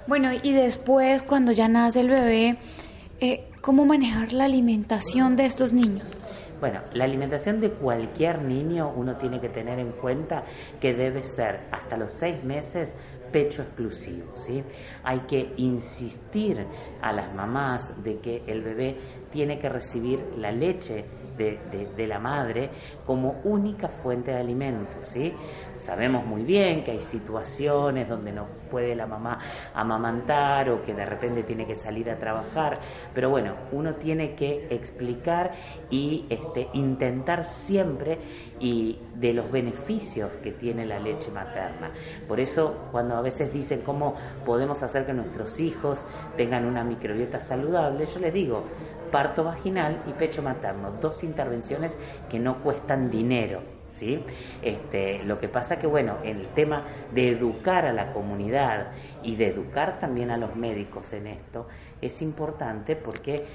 Bueno, 0.08 0.30
y 0.42 0.54
después, 0.54 1.24
cuando 1.24 1.52
ya 1.52 1.68
nace 1.68 2.00
el 2.00 2.10
bebé, 2.10 2.58
eh, 3.20 3.50
¿cómo 3.62 3.86
manejar 3.86 4.32
la 4.32 4.46
alimentación 4.46 5.36
de 5.36 5.46
estos 5.46 5.74
niños? 5.74 6.18
Bueno, 6.60 6.82
la 6.94 7.04
alimentación 7.04 7.62
de 7.62 7.70
cualquier 7.70 8.42
niño 8.42 8.92
uno 8.96 9.18
tiene 9.18 9.40
que 9.40 9.50
tener 9.50 9.78
en 9.78 9.92
cuenta 9.92 10.44
que 10.82 10.96
debe 10.96 11.22
ser 11.22 11.68
hasta 11.72 11.98
los 11.98 12.14
seis 12.14 12.44
meses 12.44 12.96
pecho 13.32 13.62
exclusivo, 13.62 14.36
¿sí? 14.36 14.64
Hay 15.04 15.20
que 15.22 15.54
insistir 15.58 16.66
a 17.02 17.12
las 17.12 17.34
mamás 17.36 17.92
de 18.04 18.20
que 18.20 18.44
el 18.48 18.62
bebé 18.64 18.98
tiene 19.32 19.60
que 19.60 19.70
recibir 19.70 20.20
la 20.38 20.52
leche 20.52 21.06
de, 21.38 22.08
la 22.08 22.20
madre 22.20 22.70
como 23.06 23.42
única 23.44 23.88
fuente 23.88 24.32
de 24.32 24.38
alimento, 24.38 24.98
¿sí? 25.02 25.34
Sabemos 25.78 26.26
muy 26.26 26.44
bien 26.44 26.84
que 26.84 26.92
hay 26.92 27.02
situaciones 27.02 28.08
donde 28.08 28.32
no 28.32 28.48
puede 28.72 28.96
la 28.96 29.06
mamá 29.06 29.40
amamantar 29.74 30.70
o 30.70 30.84
que 30.84 30.94
de 30.94 31.06
repente 31.06 31.44
tiene 31.44 31.66
que 31.66 31.76
salir 31.76 32.10
a 32.10 32.18
trabajar, 32.18 32.74
pero 33.14 33.30
bueno, 33.30 33.56
uno 33.72 33.96
tiene 33.96 34.36
que 34.36 34.68
explicar 34.70 35.54
y 35.90 36.26
este, 36.30 36.70
intentar 36.74 37.44
siempre 37.44 38.18
y 38.60 39.00
de 39.16 39.34
los 39.34 39.52
beneficios 39.52 40.36
que 40.38 40.52
tiene 40.52 40.86
la 40.86 41.00
leche 41.00 41.32
materna. 41.32 41.92
Por 42.28 42.40
eso 42.40 42.88
cuando 42.92 43.16
a 43.16 43.22
veces 43.22 43.54
dicen 43.54 43.82
cómo 43.82 44.16
podemos 44.46 44.82
hacer 44.84 45.06
que 45.06 45.14
nuestros 45.14 45.60
hijos 45.60 46.04
tengan 46.36 46.66
una 46.66 46.84
microbiota 46.84 47.40
saludable, 47.40 48.06
yo 48.06 48.20
les 48.20 48.34
digo, 48.34 48.64
parto 49.08 49.44
vaginal 49.44 50.04
y 50.08 50.12
pecho 50.12 50.42
materno, 50.42 50.92
dos 50.92 51.24
intervenciones 51.24 51.98
que 52.30 52.40
no 52.40 52.64
cuestan 52.64 53.10
dinero. 53.10 53.62
¿sí? 53.92 54.24
Este, 54.62 55.24
lo 55.24 55.40
que 55.40 55.48
pasa 55.48 55.80
que, 55.80 55.88
bueno, 55.88 56.18
en 56.24 56.38
el 56.38 56.48
tema 56.50 56.84
de 57.14 57.30
educar 57.30 57.86
a 57.86 57.94
la 57.94 58.14
comunidad 58.14 58.92
y 59.24 59.36
de 59.36 59.48
educar 59.48 60.00
también 60.00 60.32
a 60.32 60.38
los 60.38 60.56
médicos 60.56 61.14
en 61.14 61.28
esto, 61.28 61.68
es 62.02 62.22
importante 62.22 62.96
porque 62.96 63.46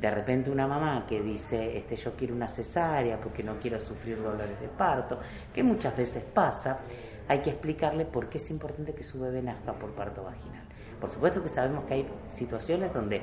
de 0.00 0.10
repente 0.10 0.50
una 0.50 0.66
mamá 0.66 1.06
que 1.08 1.20
dice, 1.20 1.76
este, 1.76 1.96
yo 1.96 2.12
quiero 2.12 2.34
una 2.34 2.48
cesárea 2.48 3.20
porque 3.20 3.42
no 3.42 3.58
quiero 3.58 3.80
sufrir 3.80 4.22
dolores 4.22 4.60
de 4.60 4.68
parto, 4.68 5.18
que 5.52 5.62
muchas 5.62 5.96
veces 5.96 6.22
pasa, 6.22 6.78
hay 7.26 7.40
que 7.40 7.50
explicarle 7.50 8.04
por 8.04 8.28
qué 8.28 8.38
es 8.38 8.50
importante 8.50 8.94
que 8.94 9.02
su 9.02 9.20
bebé 9.20 9.42
nazca 9.42 9.72
por 9.72 9.90
parto 9.92 10.24
vaginal. 10.24 10.64
Por 11.00 11.10
supuesto 11.10 11.42
que 11.42 11.48
sabemos 11.48 11.84
que 11.84 11.94
hay 11.94 12.08
situaciones 12.28 12.92
donde 12.92 13.22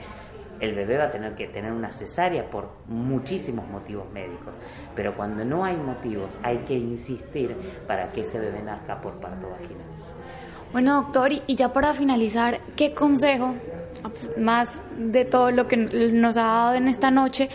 el 0.60 0.76
bebé 0.76 0.98
va 0.98 1.06
a 1.06 1.12
tener 1.12 1.36
que 1.36 1.48
tener 1.48 1.72
una 1.72 1.92
cesárea 1.92 2.50
por 2.50 2.70
muchísimos 2.88 3.68
motivos 3.68 4.12
médicos, 4.12 4.56
pero 4.96 5.16
cuando 5.16 5.44
no 5.46 5.66
hay 5.66 5.76
motivos 5.76 6.38
hay 6.44 6.60
que 6.60 6.74
insistir 6.74 7.56
para 7.88 8.12
que 8.12 8.22
ese 8.22 8.40
bebé 8.40 8.62
nazca 8.62 9.02
por 9.02 9.14
parto 9.20 9.50
vaginal. 9.50 9.86
Bueno, 10.72 11.02
doctor, 11.02 11.32
y 11.48 11.56
ya 11.56 11.72
para 11.72 11.94
finalizar, 11.94 12.60
¿qué 12.76 12.94
consejo, 12.94 13.56
más 14.38 14.80
de 14.98 15.24
todo 15.24 15.52
lo 15.52 15.68
que 15.68 15.78
nos 15.78 16.38
ha 16.38 16.44
dado 16.44 16.74
en 16.74 16.88
esta 16.88 17.12
noche, 17.12 17.50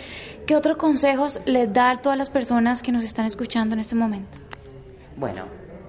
qué 0.46 0.56
otros 0.56 0.76
consejos 0.76 1.40
les 1.44 1.72
da 1.72 1.90
a 1.90 1.96
todas 2.00 2.16
las 2.16 2.30
personas 2.30 2.82
que 2.82 2.92
nos 2.92 3.04
están 3.04 3.26
escuchando 3.26 3.74
en 3.74 3.80
este 3.80 3.94
momento? 3.94 4.38
Bueno, 5.16 5.44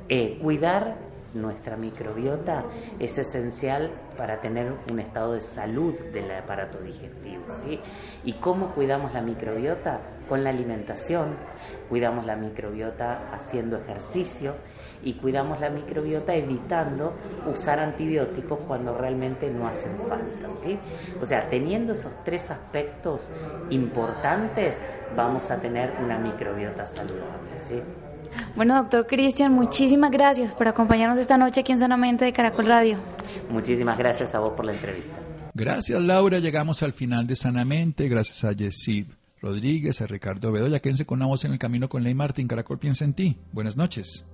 eh, 0.10 0.38
cuidar 0.41 0.97
nuestra 1.34 1.78
microbiota 1.78 2.65
es 3.00 3.17
esencial 3.17 3.91
para 4.17 4.41
tener 4.41 4.74
un 4.91 5.00
estado 5.00 5.34
de 5.34 5.41
salud 5.41 5.94
del 6.12 6.32
aparato 6.32 6.80
digestivo. 6.80 7.44
¿sí? 7.63 7.80
¿Y 8.24 8.34
cómo 8.34 8.74
cuidamos 8.74 9.13
la 9.13 9.22
microbiota? 9.22 10.00
Con 10.28 10.44
la 10.44 10.50
alimentación, 10.50 11.36
cuidamos 11.89 12.26
la 12.26 12.36
microbiota 12.36 13.34
haciendo 13.34 13.78
ejercicio 13.78 14.56
y 15.04 15.13
cuidamos 15.15 15.60
la 15.60 15.70
microbiota 15.70 16.34
evitando 16.34 17.13
usar 17.52 17.80
antibióticos 17.80 18.60
cuando 18.67 18.98
realmente 18.98 19.50
no 19.50 19.67
hacen 19.67 19.98
falta. 20.08 20.50
¿sí? 20.63 20.80
O 21.22 21.26
sea, 21.26 21.48
teniendo 21.48 21.94
esos 21.94 22.13
tres 22.24 22.50
aspectos 22.50 23.30
importantes, 23.70 24.82
vamos 25.15 25.50
a 25.52 25.58
tener 25.58 25.94
una 26.04 26.17
microbiota 26.17 26.86
saludable. 26.86 27.58
¿sí? 27.58 27.82
Bueno, 28.56 28.76
doctor 28.76 29.08
Cristian, 29.08 29.54
muchísimas 29.54 30.12
gracias 30.12 30.54
por 30.54 30.67
acompañarnos 30.67 31.20
esta 31.20 31.38
noche 31.38 31.62
aquí 31.62 31.72
en 31.72 31.80
Sanamente 31.80 32.26
de 32.26 32.34
Caracol 32.34 32.65
Radio. 32.65 33.00
Muchísimas 33.50 33.98
gracias 33.98 34.34
a 34.36 34.39
vos 34.39 34.54
por 34.54 34.65
la 34.65 34.74
entrevista. 34.74 35.15
Gracias, 35.54 36.02
Laura. 36.02 36.39
Llegamos 36.39 36.82
al 36.84 36.94
final 36.94 37.28
de 37.28 37.36
Sanamente. 37.36 38.08
Gracias 38.08 38.44
a 38.44 38.54
Yesid 38.54 39.08
Rodríguez, 39.41 40.02
a 40.02 40.08
Ricardo 40.08 40.52
Bedoya. 40.52 40.80
Quédense 40.80 41.06
con 41.06 41.20
una 41.20 41.28
voz 41.28 41.44
en 41.46 41.54
el 41.54 41.60
camino 41.60 41.89
con 41.89 42.04
Ley 42.04 42.13
Martín. 42.13 42.48
Caracol 42.48 42.80
piensa 42.80 43.04
en 43.04 43.13
ti. 43.13 43.38
Buenas 43.52 43.76
noches. 43.76 44.26